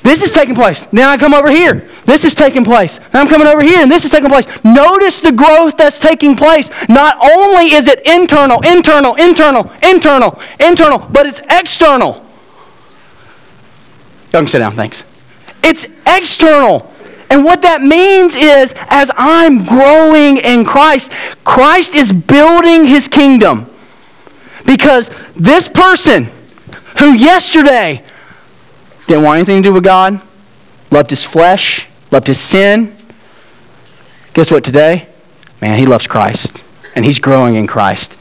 this 0.09 0.23
is 0.23 0.33
taking 0.33 0.55
place. 0.55 0.85
Then 0.87 1.07
I 1.07 1.17
come 1.19 1.35
over 1.35 1.51
here. 1.51 1.87
This 2.07 2.25
is 2.25 2.35
taking 2.35 2.65
place. 2.65 2.99
I'm 3.13 3.29
coming 3.29 3.47
over 3.47 3.61
here 3.61 3.83
and 3.83 3.91
this 3.91 4.05
is 4.05 4.11
taking 4.11 4.31
place. 4.31 4.47
Notice 4.65 5.21
the 5.21 5.33
growth 5.33 5.77
that's 5.77 5.99
taking 5.99 6.35
place. 6.35 6.71
Not 6.89 7.19
only 7.23 7.75
is 7.75 7.89
it 7.89 8.07
internal, 8.07 8.61
internal, 8.63 9.15
internal, 9.17 9.71
internal, 9.83 10.41
internal, 10.59 10.99
but 10.99 11.27
it's 11.27 11.41
external. 11.51 12.25
Y'all 14.33 14.47
sit 14.47 14.61
down, 14.61 14.75
thanks. 14.75 15.05
It's 15.63 15.87
external. 16.07 16.91
And 17.31 17.45
what 17.45 17.61
that 17.63 17.83
means 17.83 18.35
is, 18.35 18.75
as 18.89 19.11
I'm 19.15 19.65
growing 19.65 20.39
in 20.39 20.65
Christ, 20.65 21.13
Christ 21.45 21.95
is 21.95 22.13
building 22.13 22.87
his 22.87 23.09
kingdom. 23.09 23.67
Because 24.65 25.11
this 25.37 25.69
person 25.69 26.31
who 26.99 27.13
yesterday 27.13 28.03
didn't 29.09 29.25
want 29.25 29.39
anything 29.39 29.63
to 29.63 29.69
do 29.71 29.73
with 29.73 29.85
God, 29.85 30.21
loved 30.91 31.11
his 31.11 31.25
flesh, 31.25 31.89
loved 32.13 32.27
his 32.27 32.39
sin. 32.39 32.95
Guess 34.35 34.51
what 34.51 34.63
today? 34.63 35.09
Man, 35.61 35.79
he 35.79 35.87
loves 35.87 36.07
Christ 36.07 36.63
and 36.95 37.05
he's 37.05 37.19
growing 37.19 37.57
in 37.57 37.67
Christ. 37.67 38.15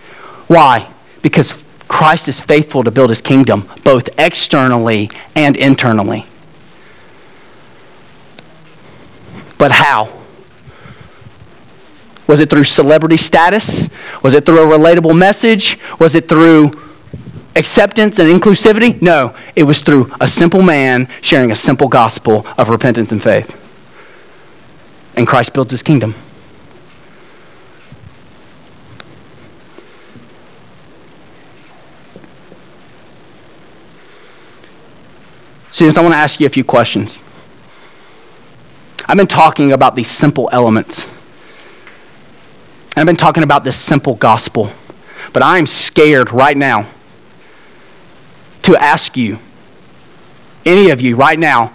Why? 0.48 0.90
Because 1.22 1.64
Christ 1.88 2.28
is 2.28 2.40
faithful 2.40 2.84
to 2.84 2.92
build 2.92 3.10
his 3.10 3.22
kingdom 3.22 3.70
both 3.84 4.10
externally 4.18 5.10
and 5.36 5.58
internally. 5.58 6.26
But 9.58 9.72
how? 9.72 10.14
Was 12.28 12.40
it 12.40 12.50
through 12.50 12.64
celebrity 12.64 13.18
status? 13.18 13.90
Was 14.24 14.34
it 14.34 14.46
through 14.46 14.72
a 14.72 14.78
relatable 14.78 15.18
message? 15.18 15.80
Was 16.00 16.16
it 16.16 16.30
through 16.30 16.72
acceptance 17.58 18.20
and 18.20 18.30
inclusivity? 18.30 19.02
No, 19.02 19.36
it 19.56 19.64
was 19.64 19.82
through 19.82 20.14
a 20.22 20.28
simple 20.28 20.62
man 20.62 21.10
sharing 21.22 21.52
a 21.52 21.56
simple 21.56 21.90
gospel 21.90 22.48
of 22.58 22.70
repentance 22.70 23.12
and 23.12 23.22
faith 23.22 23.64
and 25.18 25.28
Christ 25.28 25.52
builds 25.52 25.72
his 25.72 25.82
kingdom. 25.82 26.14
Students, 35.72 35.98
I 35.98 36.02
want 36.02 36.14
to 36.14 36.18
ask 36.18 36.40
you 36.40 36.46
a 36.46 36.50
few 36.50 36.64
questions. 36.64 37.20
I've 39.08 39.18
been 39.18 39.28
talking 39.28 39.74
about 39.74 39.96
these 39.96 40.10
simple 40.10 40.50
elements. 40.52 41.06
And 42.96 42.98
I've 42.98 43.06
been 43.06 43.16
talking 43.16 43.44
about 43.44 43.64
this 43.64 43.78
simple 43.78 44.16
gospel. 44.16 44.72
But 45.34 45.44
I'm 45.44 45.66
scared 45.66 46.32
right 46.32 46.58
now 46.58 46.90
to 48.68 48.76
ask 48.76 49.16
you, 49.16 49.40
any 50.66 50.90
of 50.90 51.00
you 51.00 51.16
right 51.16 51.40
now, 51.40 51.72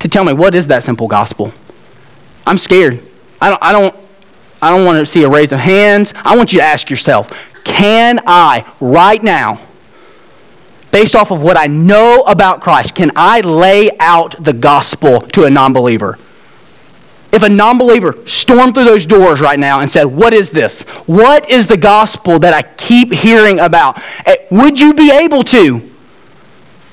to 0.00 0.08
tell 0.08 0.24
me 0.24 0.32
what 0.32 0.52
is 0.56 0.66
that 0.66 0.82
simple 0.82 1.06
gospel. 1.06 1.52
I'm 2.44 2.58
scared. 2.58 3.00
I 3.40 3.50
don't, 3.50 3.62
I 3.62 3.70
don't, 3.70 3.94
I 4.60 4.70
don't 4.70 4.84
want 4.84 4.98
to 4.98 5.06
see 5.06 5.22
a 5.22 5.28
raise 5.28 5.52
of 5.52 5.60
hands. 5.60 6.12
I 6.16 6.36
want 6.36 6.52
you 6.52 6.58
to 6.58 6.64
ask 6.64 6.90
yourself, 6.90 7.30
can 7.62 8.18
I 8.26 8.68
right 8.80 9.22
now, 9.22 9.60
based 10.90 11.14
off 11.14 11.30
of 11.30 11.40
what 11.40 11.56
I 11.56 11.68
know 11.68 12.22
about 12.22 12.60
Christ, 12.60 12.96
can 12.96 13.12
I 13.14 13.42
lay 13.42 13.92
out 14.00 14.42
the 14.42 14.52
gospel 14.52 15.20
to 15.20 15.44
a 15.44 15.50
non-believer? 15.50 16.18
If 17.32 17.42
a 17.42 17.48
non 17.48 17.78
believer 17.78 18.16
stormed 18.26 18.74
through 18.74 18.84
those 18.84 19.06
doors 19.06 19.40
right 19.40 19.58
now 19.58 19.80
and 19.80 19.90
said, 19.90 20.04
What 20.04 20.34
is 20.34 20.50
this? 20.50 20.82
What 21.06 21.50
is 21.50 21.66
the 21.66 21.78
gospel 21.78 22.38
that 22.40 22.52
I 22.52 22.62
keep 22.62 23.10
hearing 23.10 23.58
about? 23.58 24.02
Eh, 24.26 24.36
would 24.50 24.78
you 24.78 24.92
be 24.92 25.10
able 25.10 25.42
to? 25.44 25.90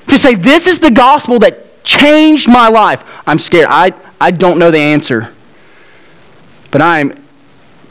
To 0.08 0.18
say, 0.18 0.34
This 0.34 0.66
is 0.66 0.78
the 0.78 0.90
gospel 0.90 1.38
that 1.40 1.84
changed 1.84 2.48
my 2.48 2.68
life. 2.68 3.04
I'm 3.26 3.38
scared. 3.38 3.66
I, 3.68 3.92
I 4.18 4.30
don't 4.30 4.58
know 4.58 4.70
the 4.70 4.78
answer. 4.78 5.34
But 6.70 6.80
I'm 6.80 7.22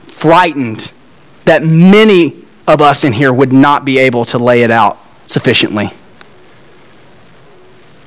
frightened 0.08 0.92
that 1.46 1.64
many 1.64 2.46
of 2.68 2.82
us 2.82 3.04
in 3.04 3.14
here 3.14 3.32
would 3.32 3.54
not 3.54 3.86
be 3.86 4.00
able 4.00 4.26
to 4.26 4.40
lay 4.40 4.64
it 4.64 4.72
out 4.72 4.98
sufficiently. 5.28 5.92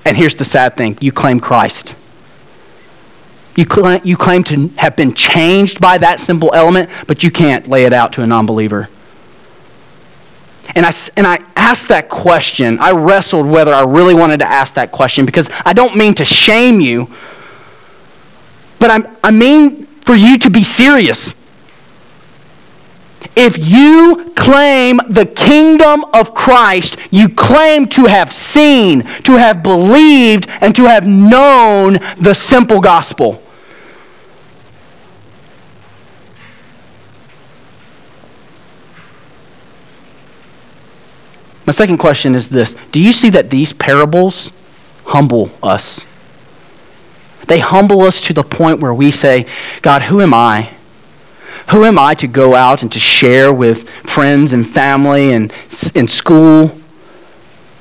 And 0.04 0.16
here's 0.16 0.34
the 0.34 0.44
sad 0.44 0.76
thing 0.76 0.98
you 1.00 1.12
claim 1.12 1.38
Christ. 1.38 1.94
You 3.54 3.66
claim, 3.66 4.00
you 4.04 4.16
claim 4.16 4.44
to 4.44 4.68
have 4.78 4.96
been 4.96 5.12
changed 5.12 5.80
by 5.80 5.98
that 5.98 6.20
simple 6.20 6.54
element, 6.54 6.88
but 7.06 7.22
you 7.22 7.30
can't 7.30 7.68
lay 7.68 7.84
it 7.84 7.92
out 7.92 8.14
to 8.14 8.22
a 8.22 8.26
non 8.26 8.46
believer. 8.46 8.88
And 10.74 10.86
I, 10.86 10.92
and 11.16 11.26
I 11.26 11.38
asked 11.54 11.88
that 11.88 12.08
question. 12.08 12.78
I 12.78 12.92
wrestled 12.92 13.46
whether 13.46 13.74
I 13.74 13.82
really 13.82 14.14
wanted 14.14 14.40
to 14.40 14.46
ask 14.46 14.74
that 14.74 14.90
question 14.90 15.26
because 15.26 15.50
I 15.66 15.74
don't 15.74 15.96
mean 15.96 16.14
to 16.14 16.24
shame 16.24 16.80
you, 16.80 17.10
but 18.78 18.90
I'm, 18.90 19.06
I 19.22 19.30
mean 19.30 19.86
for 19.86 20.14
you 20.14 20.38
to 20.38 20.50
be 20.50 20.64
serious. 20.64 21.34
If 23.36 23.56
you 23.58 24.32
claim 24.36 25.00
the 25.08 25.26
kingdom 25.26 26.04
of 26.12 26.34
Christ, 26.34 26.96
you 27.10 27.28
claim 27.28 27.86
to 27.88 28.04
have 28.06 28.32
seen, 28.32 29.02
to 29.22 29.32
have 29.32 29.62
believed, 29.62 30.48
and 30.60 30.74
to 30.76 30.84
have 30.84 31.06
known 31.06 31.98
the 32.18 32.34
simple 32.34 32.80
gospel. 32.80 33.42
My 41.64 41.72
second 41.72 41.98
question 41.98 42.34
is 42.34 42.48
this 42.48 42.74
Do 42.90 43.00
you 43.00 43.12
see 43.12 43.30
that 43.30 43.50
these 43.50 43.72
parables 43.72 44.50
humble 45.06 45.50
us? 45.62 46.04
They 47.48 47.58
humble 47.58 48.02
us 48.02 48.20
to 48.22 48.32
the 48.32 48.42
point 48.42 48.80
where 48.80 48.94
we 48.94 49.10
say, 49.10 49.46
God, 49.80 50.02
who 50.02 50.20
am 50.20 50.32
I? 50.34 50.70
Who 51.72 51.84
am 51.84 51.98
I 51.98 52.14
to 52.16 52.26
go 52.26 52.54
out 52.54 52.82
and 52.82 52.92
to 52.92 53.00
share 53.00 53.50
with 53.50 53.88
friends 53.88 54.52
and 54.52 54.68
family 54.68 55.32
and 55.32 55.50
in 55.94 56.06
school, 56.06 56.78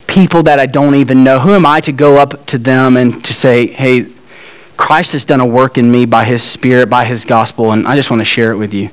people 0.08 0.44
that 0.44 0.60
I 0.60 0.66
don't 0.66 0.96
even 0.96 1.26
know? 1.26 1.40
Who 1.40 1.52
am 1.52 1.66
I 1.66 1.82
to 1.82 1.92
go 1.92 2.16
up 2.16 2.46
to 2.48 2.58
them 2.58 2.96
and 2.96 3.22
to 3.26 3.34
say, 3.34 3.68
hey, 3.68 4.06
Christ 4.78 5.12
has 5.12 5.26
done 5.26 5.42
a 5.42 5.46
work 5.46 5.78
in 5.78 5.92
me 5.92 6.06
by 6.06 6.24
his 6.24 6.42
Spirit, 6.42 6.90
by 6.90 7.04
his 7.04 7.26
gospel, 7.26 7.74
and 7.74 7.86
I 7.86 7.98
just 7.98 8.10
want 8.10 8.22
to 8.22 8.26
share 8.26 8.54
it 8.54 8.56
with 8.56 8.74
you? 8.74 8.92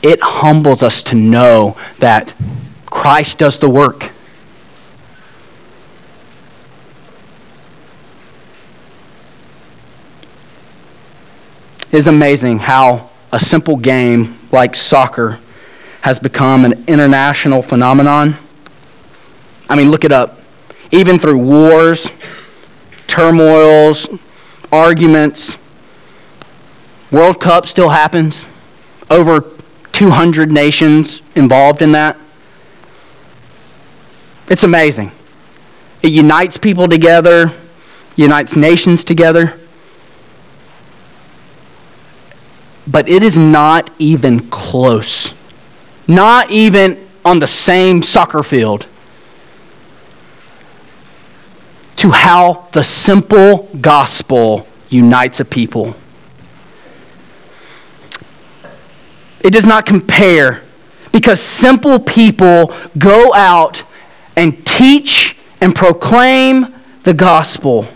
It 0.00 0.20
humbles 0.22 0.84
us 0.84 1.02
to 1.04 1.16
know 1.16 1.76
that 1.98 2.32
Christ 2.86 3.40
does 3.40 3.58
the 3.58 3.68
work. 3.68 4.12
It 11.90 11.96
is 11.96 12.06
amazing 12.06 12.60
how 12.60 13.09
a 13.32 13.38
simple 13.38 13.76
game 13.76 14.38
like 14.52 14.74
soccer 14.74 15.38
has 16.02 16.18
become 16.18 16.64
an 16.64 16.84
international 16.86 17.62
phenomenon. 17.62 18.34
I 19.68 19.76
mean, 19.76 19.90
look 19.90 20.04
it 20.04 20.12
up. 20.12 20.40
Even 20.90 21.18
through 21.18 21.38
wars, 21.38 22.10
turmoils, 23.06 24.08
arguments, 24.72 25.58
World 27.10 27.40
Cup 27.40 27.66
still 27.66 27.88
happens. 27.88 28.46
over 29.10 29.44
200 29.92 30.50
nations 30.50 31.20
involved 31.34 31.82
in 31.82 31.92
that. 31.92 32.16
It's 34.48 34.62
amazing. 34.62 35.10
It 36.02 36.08
unites 36.12 36.56
people 36.56 36.88
together, 36.88 37.52
unites 38.16 38.56
nations 38.56 39.04
together. 39.04 39.59
But 42.90 43.08
it 43.08 43.22
is 43.22 43.38
not 43.38 43.90
even 43.98 44.50
close. 44.50 45.32
Not 46.08 46.50
even 46.50 47.06
on 47.24 47.38
the 47.38 47.46
same 47.46 48.02
soccer 48.02 48.42
field 48.42 48.86
to 51.96 52.10
how 52.10 52.66
the 52.72 52.82
simple 52.82 53.68
gospel 53.78 54.66
unites 54.88 55.38
a 55.38 55.44
people. 55.44 55.94
It 59.44 59.52
does 59.52 59.66
not 59.66 59.84
compare 59.84 60.62
because 61.12 61.40
simple 61.40 61.98
people 61.98 62.72
go 62.96 63.34
out 63.34 63.82
and 64.34 64.64
teach 64.66 65.36
and 65.60 65.74
proclaim 65.74 66.74
the 67.02 67.12
gospel. 67.12 67.86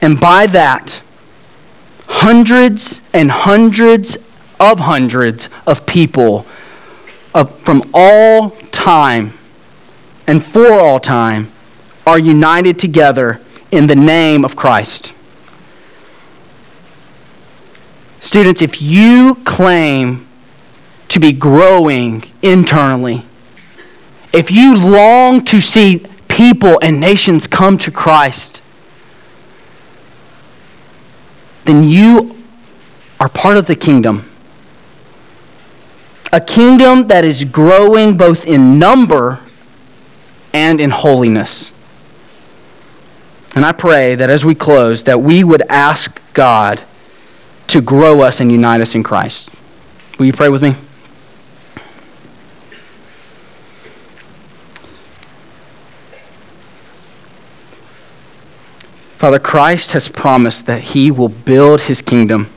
And 0.00 0.18
by 0.18 0.46
that, 0.46 1.02
hundreds 2.18 3.00
and 3.12 3.30
hundreds 3.30 4.16
of 4.58 4.80
hundreds 4.80 5.48
of 5.68 5.86
people 5.86 6.44
of, 7.32 7.56
from 7.60 7.80
all 7.94 8.50
time 8.72 9.32
and 10.26 10.42
for 10.42 10.72
all 10.72 10.98
time 10.98 11.48
are 12.04 12.18
united 12.18 12.76
together 12.76 13.40
in 13.70 13.86
the 13.86 13.94
name 13.94 14.44
of 14.44 14.56
Christ. 14.56 15.12
Students, 18.18 18.62
if 18.62 18.82
you 18.82 19.36
claim 19.44 20.26
to 21.08 21.20
be 21.20 21.32
growing 21.32 22.24
internally, 22.42 23.22
if 24.32 24.50
you 24.50 24.74
long 24.76 25.44
to 25.44 25.60
see 25.60 26.04
people 26.26 26.80
and 26.82 26.98
nations 26.98 27.46
come 27.46 27.78
to 27.78 27.92
Christ, 27.92 28.60
then 31.68 31.84
you 31.84 32.34
are 33.20 33.28
part 33.28 33.58
of 33.58 33.66
the 33.66 33.76
kingdom. 33.76 34.24
A 36.32 36.40
kingdom 36.40 37.08
that 37.08 37.24
is 37.24 37.44
growing 37.44 38.16
both 38.16 38.46
in 38.46 38.78
number 38.78 39.40
and 40.54 40.80
in 40.80 40.88
holiness. 40.88 41.70
And 43.54 43.66
I 43.66 43.72
pray 43.72 44.14
that 44.14 44.30
as 44.30 44.46
we 44.46 44.54
close 44.54 45.02
that 45.04 45.20
we 45.20 45.44
would 45.44 45.62
ask 45.68 46.20
God 46.32 46.82
to 47.66 47.82
grow 47.82 48.22
us 48.22 48.40
and 48.40 48.50
unite 48.50 48.80
us 48.80 48.94
in 48.94 49.02
Christ. 49.02 49.50
Will 50.18 50.26
you 50.26 50.32
pray 50.32 50.48
with 50.48 50.62
me? 50.62 50.74
Father, 59.18 59.40
Christ 59.40 59.92
has 59.92 60.06
promised 60.06 60.66
that 60.66 60.80
he 60.80 61.10
will 61.10 61.28
build 61.28 61.80
his 61.80 62.00
kingdom. 62.00 62.48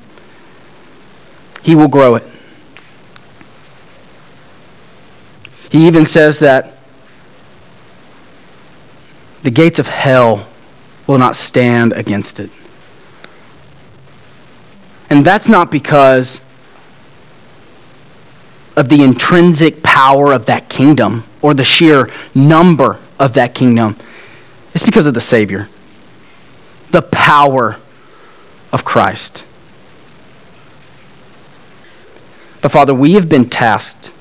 He 1.64 1.74
will 1.74 1.88
grow 1.88 2.14
it. 2.14 2.24
He 5.72 5.88
even 5.88 6.06
says 6.06 6.38
that 6.38 6.78
the 9.42 9.50
gates 9.50 9.80
of 9.80 9.88
hell 9.88 10.48
will 11.08 11.18
not 11.18 11.36
stand 11.36 11.94
against 11.94 12.40
it. 12.40 12.52
And 15.10 15.26
that's 15.26 15.50
not 15.50 15.72
because 15.72 16.42
of 18.76 18.88
the 18.90 19.04
intrinsic 19.04 19.82
power 19.82 20.32
of 20.32 20.46
that 20.46 20.70
kingdom 20.70 21.24
or 21.42 21.56
the 21.56 21.64
sheer 21.64 22.12
number 22.36 23.00
of 23.18 23.34
that 23.34 23.56
kingdom. 23.56 23.98
It's 24.76 24.84
because 24.84 25.08
of 25.08 25.16
the 25.16 25.22
Savior, 25.22 25.68
the 26.92 27.02
power 27.02 27.78
of 28.72 28.86
Christ. 28.86 29.44
But 32.62 32.72
Father, 32.72 32.94
we 32.94 33.14
have 33.14 33.28
been 33.28 33.50
tasked 33.50 34.12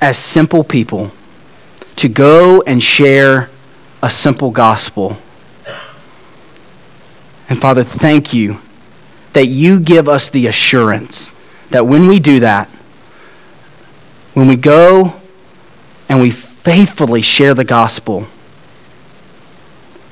as 0.00 0.18
simple 0.18 0.64
people 0.64 1.12
to 1.96 2.08
go 2.08 2.62
and 2.62 2.82
share 2.82 3.50
a 4.02 4.10
simple 4.10 4.50
gospel 4.50 5.18
and 7.50 7.60
Father, 7.60 7.82
thank 7.82 8.32
you 8.32 8.58
that 9.32 9.46
you 9.46 9.80
give 9.80 10.08
us 10.08 10.28
the 10.28 10.46
assurance 10.46 11.32
that 11.70 11.84
when 11.84 12.06
we 12.06 12.20
do 12.20 12.40
that, 12.40 12.68
when 14.34 14.46
we 14.46 14.54
go 14.54 15.20
and 16.08 16.20
we 16.20 16.30
faithfully 16.30 17.22
share 17.22 17.52
the 17.54 17.64
gospel, 17.64 18.28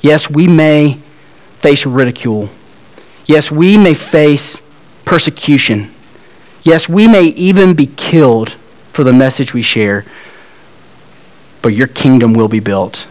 yes, 0.00 0.30
we 0.30 0.46
may 0.46 0.94
face 1.58 1.87
ridicule. 1.87 2.48
Yes, 3.26 3.50
we 3.50 3.76
may 3.76 3.94
face 3.94 4.61
persecution. 5.04 5.92
Yes, 6.62 6.88
we 6.88 7.08
may 7.08 7.24
even 7.24 7.74
be 7.74 7.87
killed 7.87 8.56
for 8.92 9.04
the 9.04 9.12
message 9.12 9.54
we 9.54 9.62
share, 9.62 10.04
but 11.62 11.68
your 11.68 11.87
kingdom 11.87 12.32
will 12.32 12.48
be 12.48 12.61
built. 12.61 13.06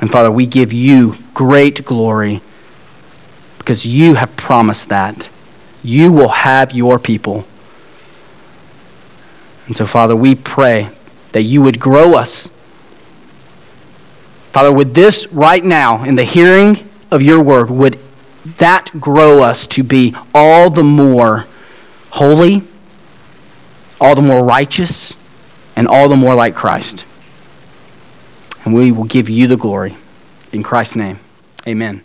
And 0.00 0.10
Father, 0.10 0.30
we 0.30 0.46
give 0.46 0.72
you 0.72 1.14
great 1.34 1.84
glory 1.84 2.40
because 3.58 3.84
you 3.84 4.14
have 4.14 4.34
promised 4.36 4.88
that. 4.88 5.28
You 5.82 6.12
will 6.12 6.28
have 6.28 6.72
your 6.72 6.98
people. 6.98 7.46
And 9.66 9.76
so, 9.76 9.86
Father, 9.86 10.16
we 10.16 10.34
pray 10.34 10.88
that 11.32 11.42
you 11.42 11.62
would 11.62 11.78
grow 11.78 12.14
us. 12.14 12.48
Father, 14.58 14.72
would 14.72 14.92
this 14.92 15.28
right 15.28 15.64
now, 15.64 16.02
in 16.02 16.16
the 16.16 16.24
hearing 16.24 16.90
of 17.12 17.22
your 17.22 17.40
word, 17.40 17.70
would 17.70 17.96
that 18.56 18.90
grow 18.98 19.40
us 19.40 19.68
to 19.68 19.84
be 19.84 20.16
all 20.34 20.68
the 20.68 20.82
more 20.82 21.46
holy, 22.10 22.62
all 24.00 24.16
the 24.16 24.20
more 24.20 24.44
righteous, 24.44 25.14
and 25.76 25.86
all 25.86 26.08
the 26.08 26.16
more 26.16 26.34
like 26.34 26.56
Christ? 26.56 27.04
and 28.64 28.74
we 28.74 28.90
will 28.90 29.04
give 29.04 29.28
you 29.28 29.46
the 29.46 29.56
glory. 29.56 29.96
In 30.52 30.64
Christ's 30.64 30.96
name, 30.96 31.20
amen. 31.64 32.02